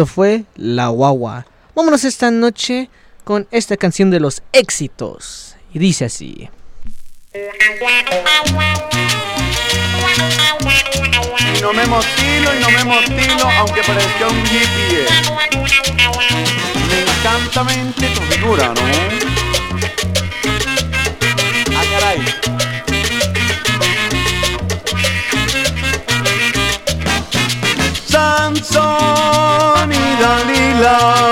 Eso 0.00 0.06
fue 0.06 0.44
La 0.56 0.88
Guagua. 0.88 1.44
Vámonos 1.74 2.04
esta 2.04 2.30
noche 2.30 2.88
con 3.22 3.46
esta 3.50 3.76
canción 3.76 4.10
de 4.10 4.18
los 4.18 4.40
éxitos. 4.50 5.56
Y 5.74 5.78
dice 5.78 6.06
así. 6.06 6.48
Y 7.34 7.38
no 11.60 11.74
me 11.74 11.84
motilo, 11.84 12.56
y 12.56 12.60
no 12.60 12.70
me 12.70 12.82
motilo, 12.84 13.46
aunque 13.58 13.82
parezca 13.82 14.28
un 14.28 14.38
hippie. 14.38 15.02
Eh. 15.02 15.06
Me 16.88 17.02
encanta 17.02 17.62
mente 17.64 18.08
tu 18.14 18.22
figura, 18.22 18.68
¿no? 18.68 18.80
Ah, 21.76 21.84
caray. 21.90 22.24
Sansón 28.06 29.19
love. 30.80 31.29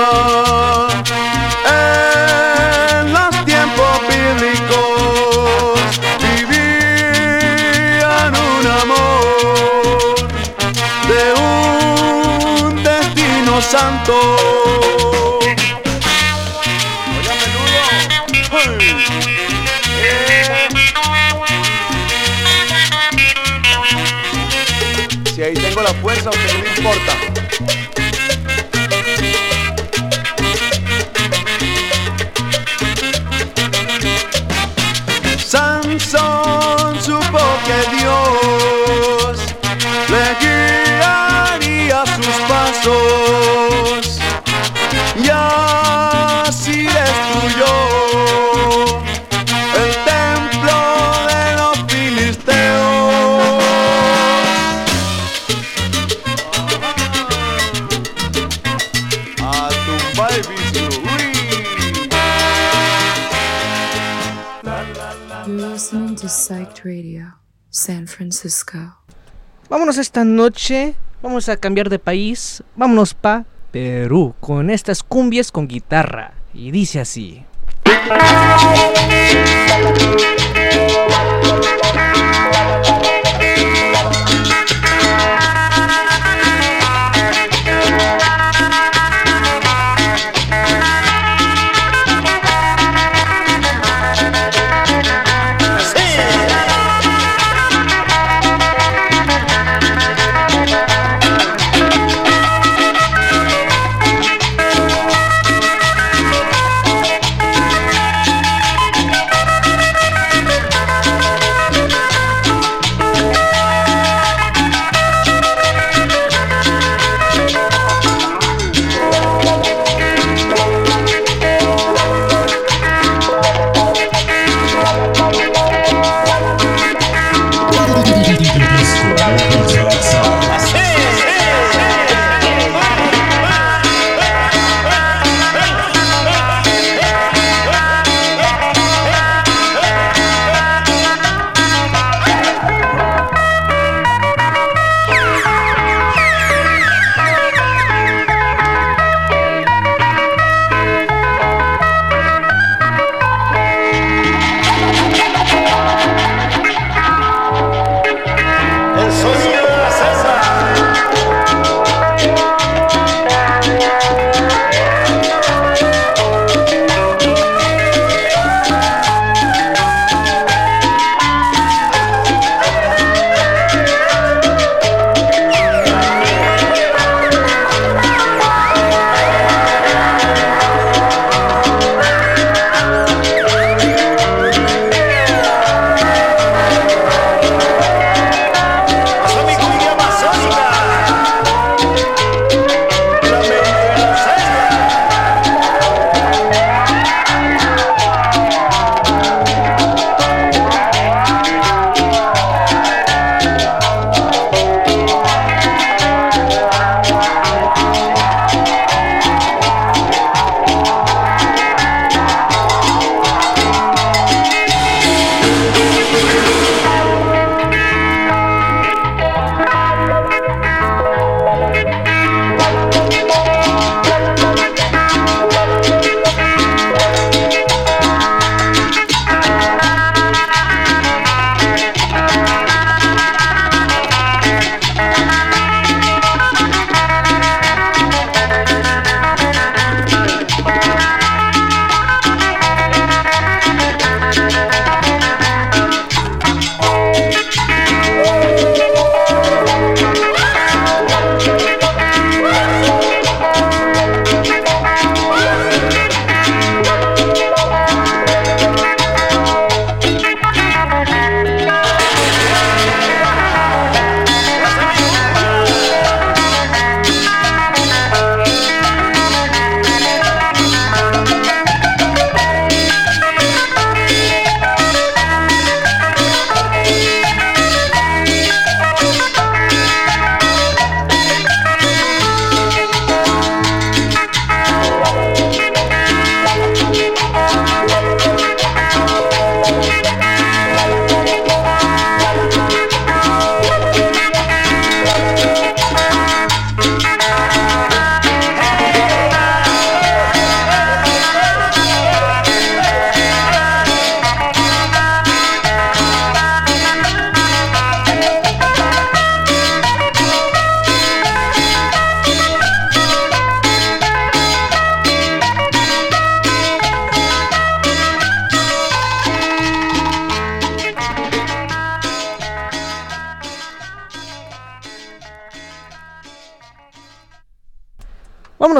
Vámonos 69.69 69.99
esta 69.99 70.25
noche, 70.25 70.95
vamos 71.21 71.47
a 71.47 71.55
cambiar 71.55 71.89
de 71.89 71.99
país, 71.99 72.63
vámonos 72.75 73.13
pa 73.13 73.45
Perú 73.69 74.33
con 74.39 74.71
estas 74.71 75.03
cumbias 75.03 75.51
con 75.51 75.67
guitarra. 75.67 76.33
Y 76.55 76.71
dice 76.71 76.99
así. 76.99 77.45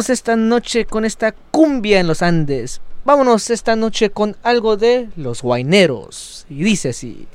Esta 0.10 0.36
noche 0.36 0.86
con 0.86 1.06
esta 1.06 1.34
cumbia 1.34 2.00
en 2.00 2.08
los 2.08 2.24
Andes. 2.24 2.82
Vámonos 3.06 3.52
esta 3.52 3.76
noche 3.76 4.10
con 4.10 4.36
algo 4.42 4.76
de 4.76 5.10
los 5.16 5.44
guaineros. 5.44 6.48
Y 6.50 6.64
dice 6.64 6.90
así. 6.90 7.28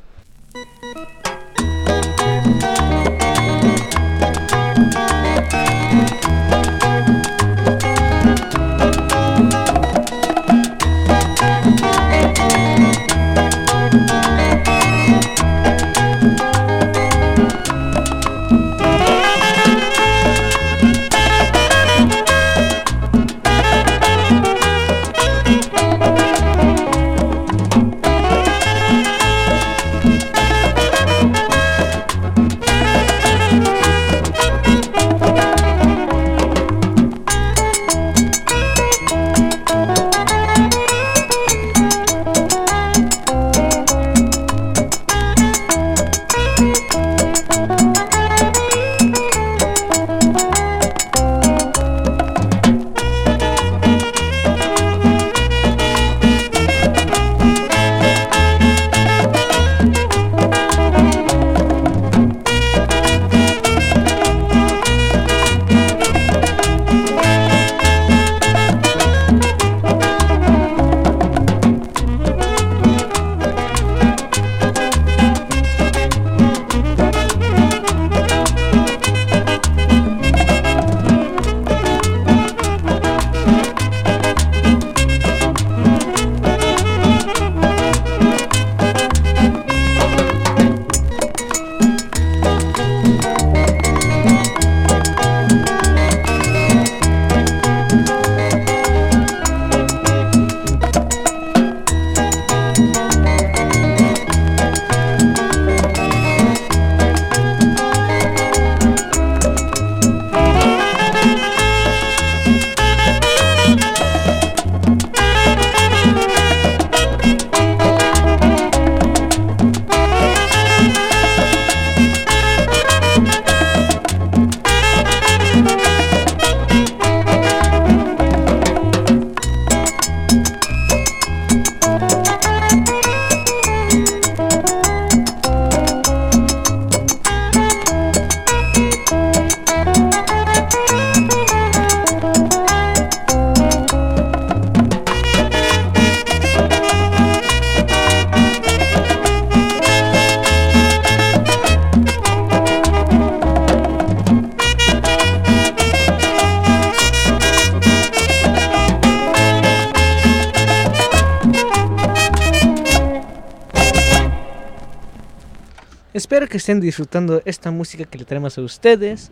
Estén 166.64 166.80
disfrutando 166.80 167.42
esta 167.44 167.70
música 167.70 168.06
que 168.06 168.16
le 168.16 168.24
traemos 168.24 168.56
a 168.56 168.62
ustedes. 168.62 169.30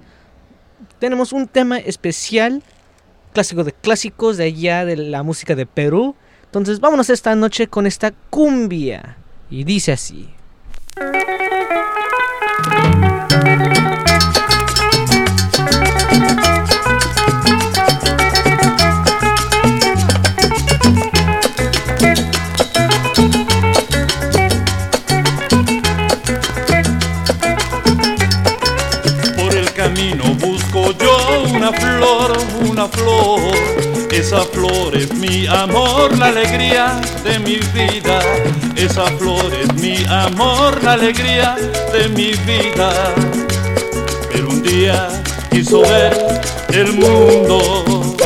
Tenemos 0.99 1.33
un 1.33 1.49
tema 1.49 1.79
especial, 1.79 2.63
clásico 3.33 3.65
de 3.65 3.73
clásicos 3.73 4.37
de 4.37 4.45
allá 4.45 4.85
de 4.85 4.97
la 4.97 5.23
música 5.23 5.55
de 5.55 5.65
Perú. 5.65 6.15
Entonces 6.45 6.79
vámonos 6.79 7.09
esta 7.09 7.35
noche 7.35 7.69
con 7.69 7.87
esta 7.87 8.11
cumbia. 8.29 9.17
Y 9.49 9.65
dice 9.65 9.93
así. 9.93 10.29
Una 31.73 31.99
flor, 31.99 32.37
una 32.69 32.89
flor. 32.89 33.41
Esa 34.11 34.43
flor 34.43 34.95
es 34.95 35.13
mi 35.15 35.47
amor, 35.47 36.17
la 36.19 36.27
alegría 36.27 37.01
de 37.25 37.39
mi 37.39 37.57
vida. 37.57 38.21
Esa 38.77 39.07
flor 39.19 39.53
es 39.55 39.73
mi 39.75 40.05
amor, 40.09 40.83
la 40.83 40.93
alegría 40.93 41.57
de 41.93 42.09
mi 42.09 42.33
vida. 42.47 43.15
Pero 44.31 44.49
un 44.49 44.63
día 44.63 45.09
quiso 45.51 45.81
ver 45.83 46.41
el 46.73 46.93
mundo 46.93 48.17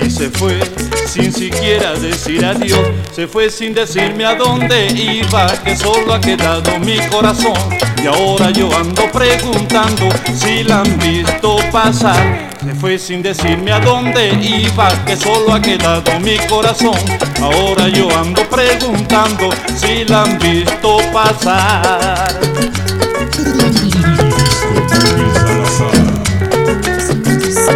y 0.00 0.10
se 0.10 0.30
fue 0.30 0.60
sin 1.06 1.32
siquiera 1.32 1.94
decir 1.94 2.44
adiós. 2.44 2.88
Se 3.14 3.26
fue 3.26 3.50
sin 3.50 3.74
decirme 3.74 4.24
a 4.24 4.34
dónde 4.36 4.86
iba, 4.88 5.48
que 5.64 5.76
solo 5.76 6.14
ha 6.14 6.20
quedado 6.20 6.78
mi 6.78 6.98
corazón. 7.08 7.54
Y 8.02 8.06
ahora 8.06 8.50
yo 8.50 8.74
ando 8.76 9.10
preguntando 9.10 10.08
si 10.34 10.62
la 10.62 10.80
han 10.80 10.98
visto 10.98 11.56
pasar. 11.72 12.49
Se 12.60 12.74
fue 12.74 12.98
sin 12.98 13.22
decirme 13.22 13.72
a 13.72 13.80
dónde 13.80 14.34
iba, 14.34 14.88
que 15.06 15.16
solo 15.16 15.54
ha 15.54 15.62
quedado 15.62 16.20
mi 16.20 16.36
corazón. 16.46 16.98
Ahora 17.40 17.88
yo 17.88 18.06
ando 18.18 18.42
preguntando 18.50 19.48
si 19.76 20.04
la 20.04 20.24
han 20.24 20.38
visto 20.38 20.98
pasar. 21.10 22.38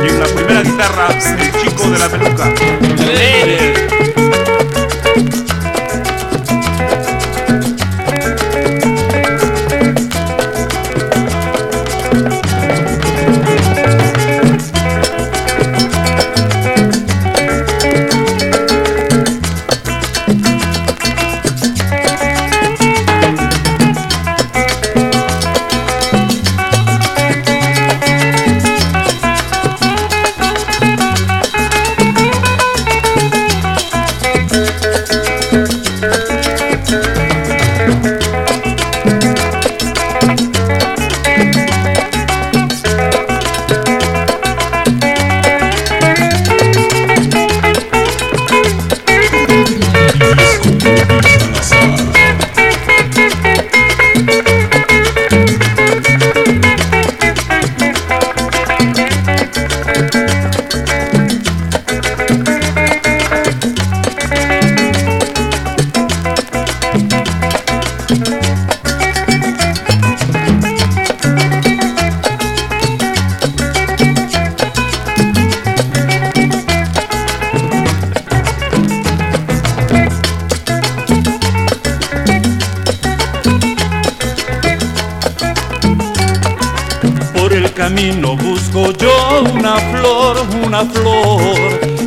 Y 0.02 0.08
en 0.08 0.20
la 0.20 0.26
primera 0.26 0.62
guitarra, 0.62 1.08
el 1.08 1.62
chico 1.62 1.90
de 1.90 1.98
la 1.98 2.08
peluca. 2.10 2.54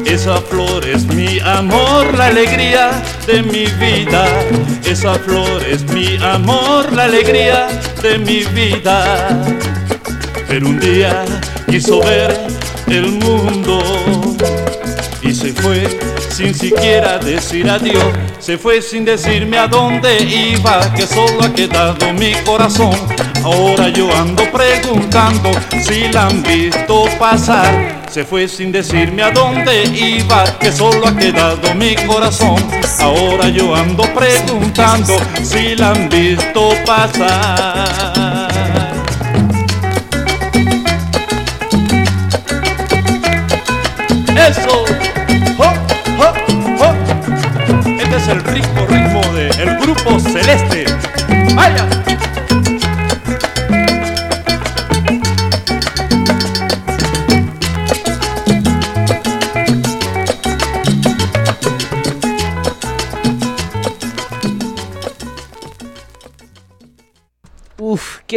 Esa 0.06 0.42
flor 0.42 0.86
es 0.86 1.06
mi 1.06 1.40
amor, 1.40 2.14
la 2.18 2.26
alegría 2.26 3.02
de 3.26 3.42
mi 3.42 3.66
vida. 3.66 4.26
Esa 4.84 5.14
flor 5.14 5.64
es 5.66 5.84
mi 5.94 6.18
amor, 6.18 6.92
la 6.92 7.06
alegría 7.06 7.70
de 8.02 8.18
mi 8.18 8.44
vida. 8.44 9.42
Pero 10.50 10.68
un 10.68 10.82
día 10.82 11.24
quiso 11.70 12.02
ver 12.02 12.38
el 12.88 13.12
mundo 13.12 13.80
y 15.22 15.34
se 15.34 15.54
fue 15.54 16.00
sin 16.30 16.54
siquiera 16.54 17.20
decir 17.20 17.70
adiós. 17.70 18.04
Se 18.40 18.58
fue 18.58 18.82
sin 18.82 19.06
decirme 19.06 19.60
a 19.60 19.68
dónde 19.68 20.24
iba, 20.24 20.94
que 20.94 21.08
solo 21.08 21.42
ha 21.42 21.54
quedado 21.54 22.12
mi 22.12 22.34
corazón. 22.46 22.96
Ahora 23.46 23.88
yo 23.88 24.14
ando 24.14 24.44
preguntando 24.52 25.52
si 25.82 26.10
la 26.10 26.28
han 26.28 26.44
visto 26.44 27.06
pasar. 27.18 27.97
Se 28.10 28.24
fue 28.24 28.48
sin 28.48 28.72
decirme 28.72 29.22
a 29.22 29.32
dónde 29.32 29.84
iba, 29.84 30.44
que 30.60 30.72
solo 30.72 31.08
ha 31.08 31.16
quedado 31.16 31.76
mi 31.76 31.94
corazón. 31.96 32.56
Ahora 33.00 33.50
yo 33.50 33.76
ando 33.76 34.04
preguntando 34.14 35.18
si 35.44 35.76
la 35.76 35.92
han 35.92 36.10
visto 36.10 36.70
pasar. 36.86 38.48
Eso. 44.50 44.86
¡Jo, 45.58 45.74
jo, 46.18 46.34
jo! 46.78 46.94
Este 48.00 48.16
es 48.16 48.28
el 48.30 48.44
rico 48.44 48.86
ritmo 48.90 49.22
del 49.34 49.78
grupo 49.78 50.20
celeste. 50.20 50.86
¡Vaya! 51.54 52.07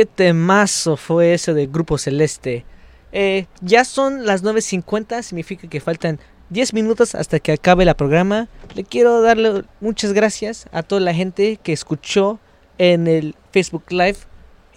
Qué 0.01 0.07
temazo 0.07 0.97
fue 0.97 1.35
ese 1.35 1.53
de 1.53 1.67
Grupo 1.67 1.99
Celeste. 1.99 2.65
Eh, 3.13 3.45
ya 3.61 3.85
son 3.85 4.25
las 4.25 4.43
9.50, 4.43 5.23
significa 5.23 5.69
que 5.69 5.79
faltan 5.79 6.19
10 6.49 6.73
minutos 6.73 7.15
hasta 7.15 7.39
que 7.39 7.53
acabe 7.53 7.85
la 7.85 7.93
programa. 7.93 8.49
Le 8.75 8.85
quiero 8.85 9.21
darle 9.21 9.65
muchas 9.83 10.15
gracias 10.15 10.69
a 10.73 10.83
toda 10.83 11.03
la 11.03 11.13
gente 11.13 11.59
que 11.63 11.75
escuchó 11.75 12.39
en 12.79 13.09
el 13.09 13.35
Facebook 13.53 13.85
Live, 13.91 14.17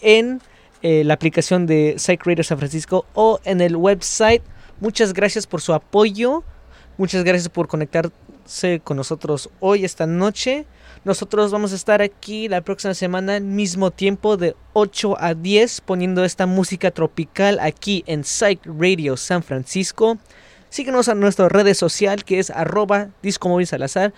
en 0.02 0.41
eh, 0.82 1.06
la 1.06 1.14
aplicación 1.14 1.68
de 1.68 1.95
Psych 1.98 2.22
Radio 2.26 2.44
San 2.44 2.58
Francisco 2.58 3.06
o 3.14 3.40
en 3.45 3.62
el 3.62 3.78
website. 3.78 4.44
Muchas 4.82 5.14
gracias 5.14 5.48
por 5.48 5.62
su 5.62 5.74
apoyo. 5.74 6.44
Muchas 6.98 7.24
gracias 7.24 7.48
por 7.48 7.70
conectarse 7.70 8.82
con 8.84 8.98
nosotros 8.98 9.50
hoy, 9.62 9.86
esta 9.86 10.06
noche. 10.06 10.66
Nosotros 11.05 11.51
vamos 11.51 11.73
a 11.73 11.75
estar 11.75 12.01
aquí 12.01 12.47
la 12.47 12.61
próxima 12.61 12.93
semana, 12.93 13.41
mismo 13.41 13.91
tiempo, 13.91 14.38
de 14.38 14.55
8 14.71 15.17
a 15.19 15.34
10, 15.34 15.81
poniendo 15.81 16.23
esta 16.23 16.45
música 16.45 16.91
tropical 16.91 17.59
aquí 17.59 18.05
en 18.07 18.23
Psych 18.23 18.61
Radio 18.65 19.17
San 19.17 19.43
Francisco. 19.43 20.17
Síguenos 20.69 21.09
a 21.09 21.13
nuestra 21.13 21.49
redes 21.49 21.77
social 21.77 22.23
que 22.23 22.39
es 22.39 22.49
arroba 22.51 23.09
Disco 23.21 23.49
Móvil 23.49 23.67
Salazar 23.67 24.13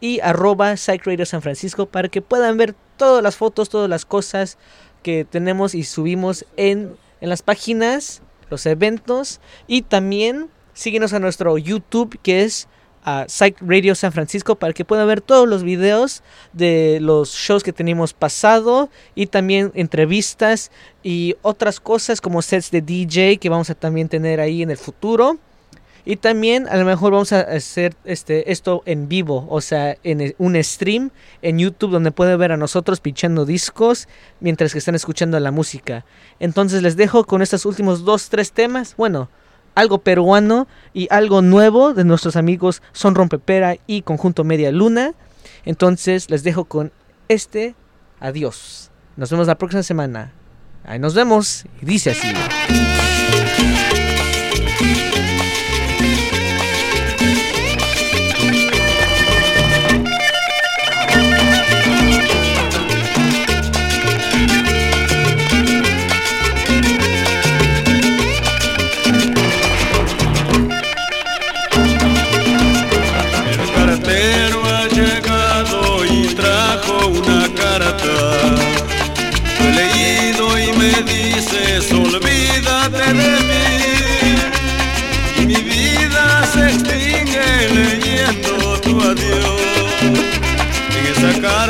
y 0.00 0.20
arroba 0.20 0.78
Psych 0.78 1.26
San 1.26 1.42
Francisco 1.42 1.84
para 1.84 2.08
que 2.08 2.22
puedan 2.22 2.56
ver 2.56 2.74
todas 2.96 3.22
las 3.22 3.36
fotos, 3.36 3.68
todas 3.68 3.90
las 3.90 4.06
cosas 4.06 4.56
que 5.02 5.26
tenemos 5.26 5.74
y 5.74 5.84
subimos 5.84 6.46
en, 6.56 6.96
en 7.20 7.28
las 7.28 7.42
páginas, 7.42 8.22
los 8.48 8.64
eventos 8.64 9.40
y 9.66 9.82
también 9.82 10.48
síguenos 10.72 11.12
a 11.12 11.18
nuestro 11.18 11.58
YouTube 11.58 12.18
que 12.22 12.44
es 12.44 12.66
a 13.04 13.26
Psych 13.28 13.56
Radio 13.60 13.94
San 13.94 14.12
Francisco 14.12 14.56
para 14.56 14.72
que 14.72 14.84
puedan 14.84 15.06
ver 15.06 15.20
todos 15.20 15.48
los 15.48 15.62
videos 15.62 16.22
de 16.52 16.98
los 17.00 17.32
shows 17.32 17.62
que 17.62 17.72
tenemos 17.72 18.12
pasado 18.12 18.90
y 19.14 19.26
también 19.26 19.72
entrevistas 19.74 20.70
y 21.02 21.36
otras 21.42 21.80
cosas 21.80 22.20
como 22.20 22.42
sets 22.42 22.70
de 22.70 22.80
DJ 22.80 23.38
que 23.38 23.48
vamos 23.48 23.70
a 23.70 23.74
también 23.74 24.08
tener 24.08 24.40
ahí 24.40 24.62
en 24.62 24.70
el 24.70 24.78
futuro. 24.78 25.38
Y 26.06 26.16
también 26.16 26.68
a 26.68 26.76
lo 26.76 26.84
mejor 26.84 27.12
vamos 27.12 27.32
a 27.32 27.40
hacer 27.40 27.94
este, 28.04 28.52
esto 28.52 28.82
en 28.84 29.08
vivo, 29.08 29.46
o 29.48 29.62
sea, 29.62 29.96
en 30.02 30.20
e- 30.20 30.34
un 30.36 30.62
stream 30.62 31.10
en 31.40 31.58
YouTube 31.58 31.92
donde 31.92 32.10
pueden 32.10 32.38
ver 32.38 32.52
a 32.52 32.58
nosotros 32.58 33.00
pinchando 33.00 33.46
discos 33.46 34.06
mientras 34.38 34.72
que 34.72 34.78
están 34.80 34.94
escuchando 34.94 35.40
la 35.40 35.50
música. 35.50 36.04
Entonces 36.40 36.82
les 36.82 36.96
dejo 36.96 37.24
con 37.24 37.40
estos 37.40 37.64
últimos 37.64 38.04
dos, 38.04 38.28
tres 38.28 38.52
temas. 38.52 38.96
Bueno, 38.98 39.30
algo 39.74 39.98
peruano 39.98 40.66
y 40.92 41.08
algo 41.10 41.42
nuevo 41.42 41.94
de 41.94 42.04
nuestros 42.04 42.36
amigos 42.36 42.82
Son 42.92 43.14
Rompepera 43.14 43.76
y 43.86 44.02
Conjunto 44.02 44.44
Media 44.44 44.70
Luna. 44.70 45.14
Entonces 45.64 46.30
les 46.30 46.42
dejo 46.42 46.64
con 46.64 46.92
este. 47.28 47.74
Adiós. 48.20 48.90
Nos 49.16 49.30
vemos 49.30 49.46
la 49.46 49.56
próxima 49.56 49.82
semana. 49.82 50.32
Ahí 50.84 50.98
nos 50.98 51.14
vemos. 51.14 51.64
Dice 51.80 52.10
así. 52.10 52.93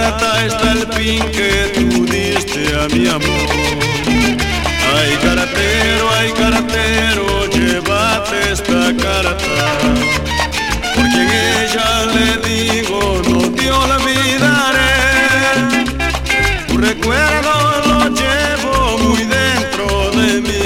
Está 0.00 0.72
el 0.72 0.86
fin 0.92 1.24
que 1.30 1.70
tú 1.74 2.04
diste 2.04 2.74
a 2.76 2.88
mi 2.88 3.06
amor. 3.08 3.48
Ay, 4.96 5.16
cartero, 5.22 6.10
ay, 6.18 6.32
cartero, 6.32 7.46
llévate 7.50 8.52
esta 8.52 8.94
carta. 8.96 9.84
Porque 10.94 11.18
en 11.22 11.30
ella 11.30 12.06
le 12.14 12.28
digo 12.48 13.20
no 13.28 13.50
te 13.50 13.70
olvidaré 13.70 14.94
Tu 16.68 16.76
recuerdo 16.78 17.52
lo 17.86 17.98
llevo 18.14 18.98
muy 18.98 19.24
dentro 19.24 20.10
de 20.12 20.40
mí 20.40 20.62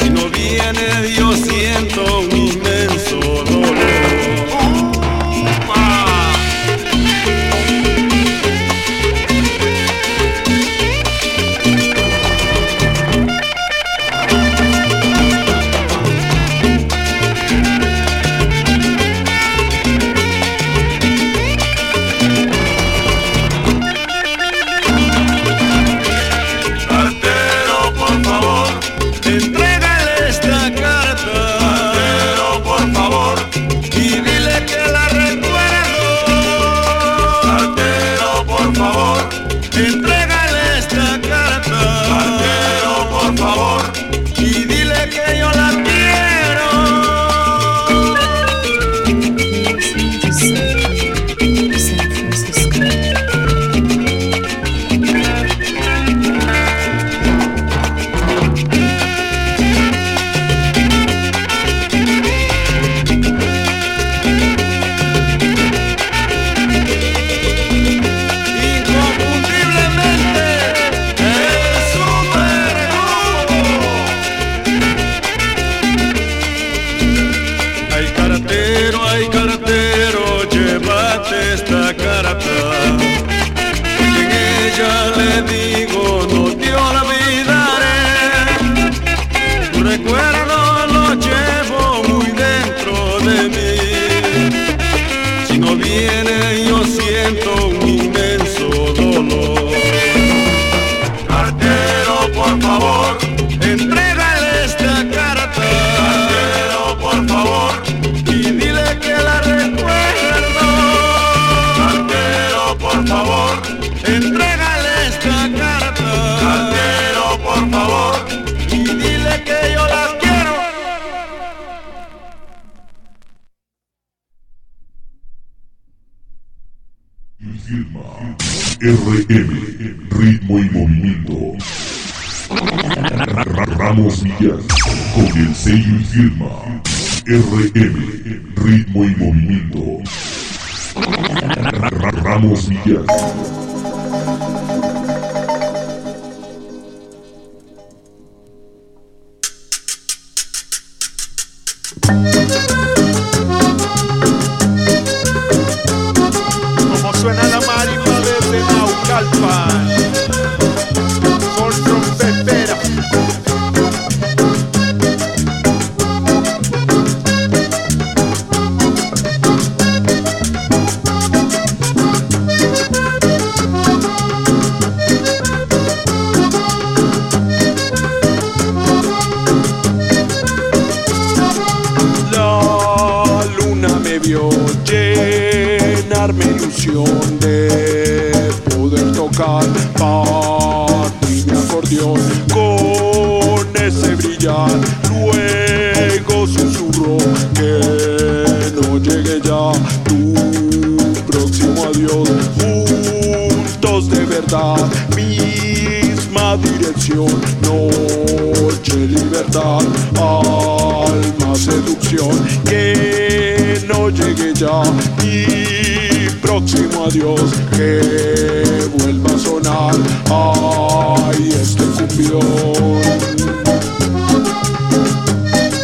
Si 0.00 0.10
no 0.10 0.28
viene 0.28 1.14
yo 1.16 1.34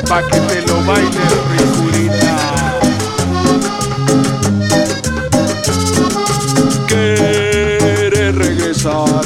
Pa' 0.08 0.22
que 0.22 0.40
te 0.40 0.62
lo 0.62 0.82
bailes, 0.86 1.32
riculita. 1.52 2.80
Quieres 6.86 8.34
regresar, 8.34 9.22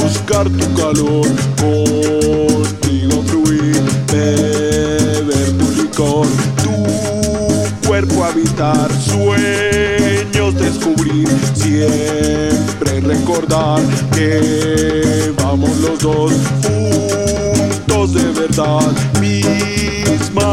buscar 0.00 0.48
tu 0.48 0.74
calor, 0.74 1.26
contigo 1.58 3.22
fluir, 3.26 3.82
beber 4.12 5.58
tu 5.58 5.66
licor, 5.82 6.28
tu 6.62 7.88
cuerpo 7.88 8.24
habitar, 8.24 8.88
sueños 8.92 10.54
descubrir, 10.54 11.28
siempre 11.54 13.00
recordar 13.00 13.82
que 14.12 15.32
vamos 15.42 15.76
los 15.78 15.98
dos 15.98 16.32
juntos 16.62 18.12
de 18.12 18.24
verdad, 18.40 18.92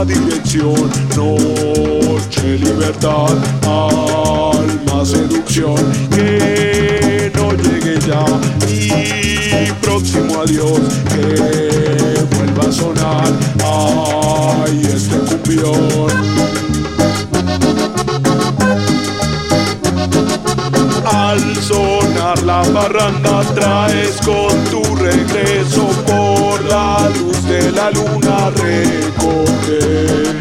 dirección, 0.06 0.90
noche, 1.15 2.57
libertad, 2.57 3.36
alma, 3.64 5.06
seducción, 5.06 5.76
que 6.10 7.32
no 7.36 7.52
llegue 7.53 7.99
ya 8.07 8.26
mi 8.65 9.72
próximo 9.82 10.41
adiós, 10.41 10.82
que 11.10 12.23
vuelva 12.36 12.64
a 12.68 12.72
sonar, 12.72 13.32
ay, 13.64 14.82
este 14.88 15.18
cumbión. 15.18 16.10
Al 21.06 21.56
sonar 21.57 22.41
la 22.44 22.64
parranda 22.64 23.44
traes 23.53 24.19
con 24.26 24.53
tu 24.72 24.95
regreso 24.95 25.88
por 26.07 26.64
la 26.65 27.10
luz 27.19 27.40
de 27.52 27.72
la 27.73 27.91
luna 27.91 28.49
recoger 28.52 30.38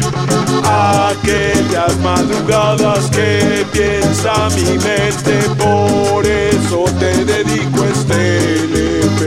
aquellas 1.09 1.97
madrugadas 1.99 3.09
que 3.09 3.65
piensa 3.73 4.33
mi 4.55 4.77
mente, 4.77 5.35
por 5.57 6.25
eso 6.25 6.85
te 6.99 7.25
dedico 7.25 7.83
este 7.83 8.63
LP. 8.63 9.19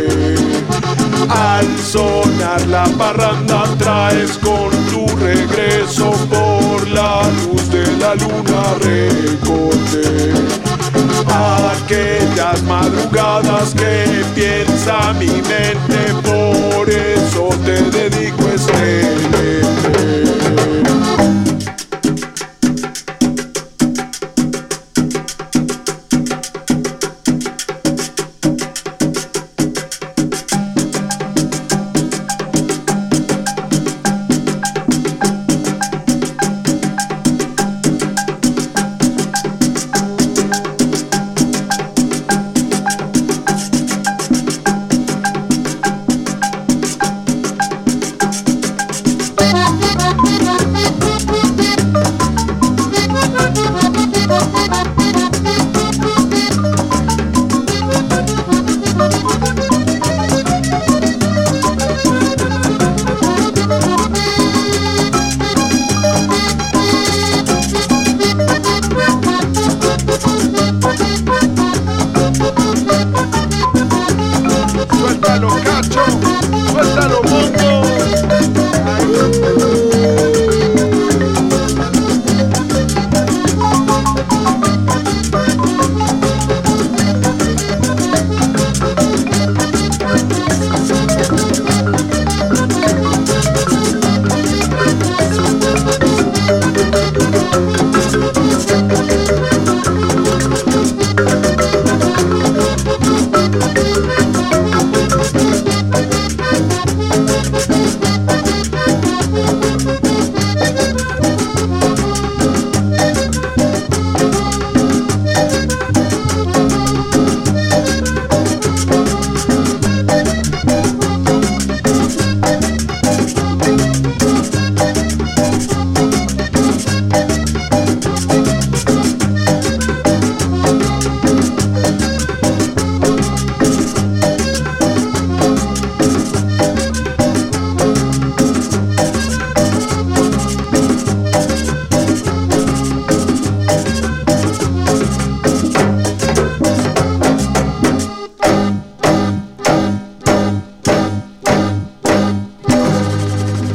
Al 1.28 1.66
sonar 1.78 2.66
la 2.68 2.84
parranda 2.96 3.64
traes 3.76 4.38
con 4.38 4.70
tu 4.90 5.06
regreso 5.16 6.12
por 6.30 6.88
la 6.88 7.22
luz 7.38 7.68
de 7.70 7.86
la 7.98 8.14
luna 8.14 8.62
recoger 8.80 10.34
aquellas 11.74 12.62
madrugadas 12.62 13.74
que 13.74 14.24
piensa 14.34 15.12
mi 15.14 15.26
mente, 15.26 16.14
te 17.50 17.82
dedico 17.90 18.48
este. 18.48 19.24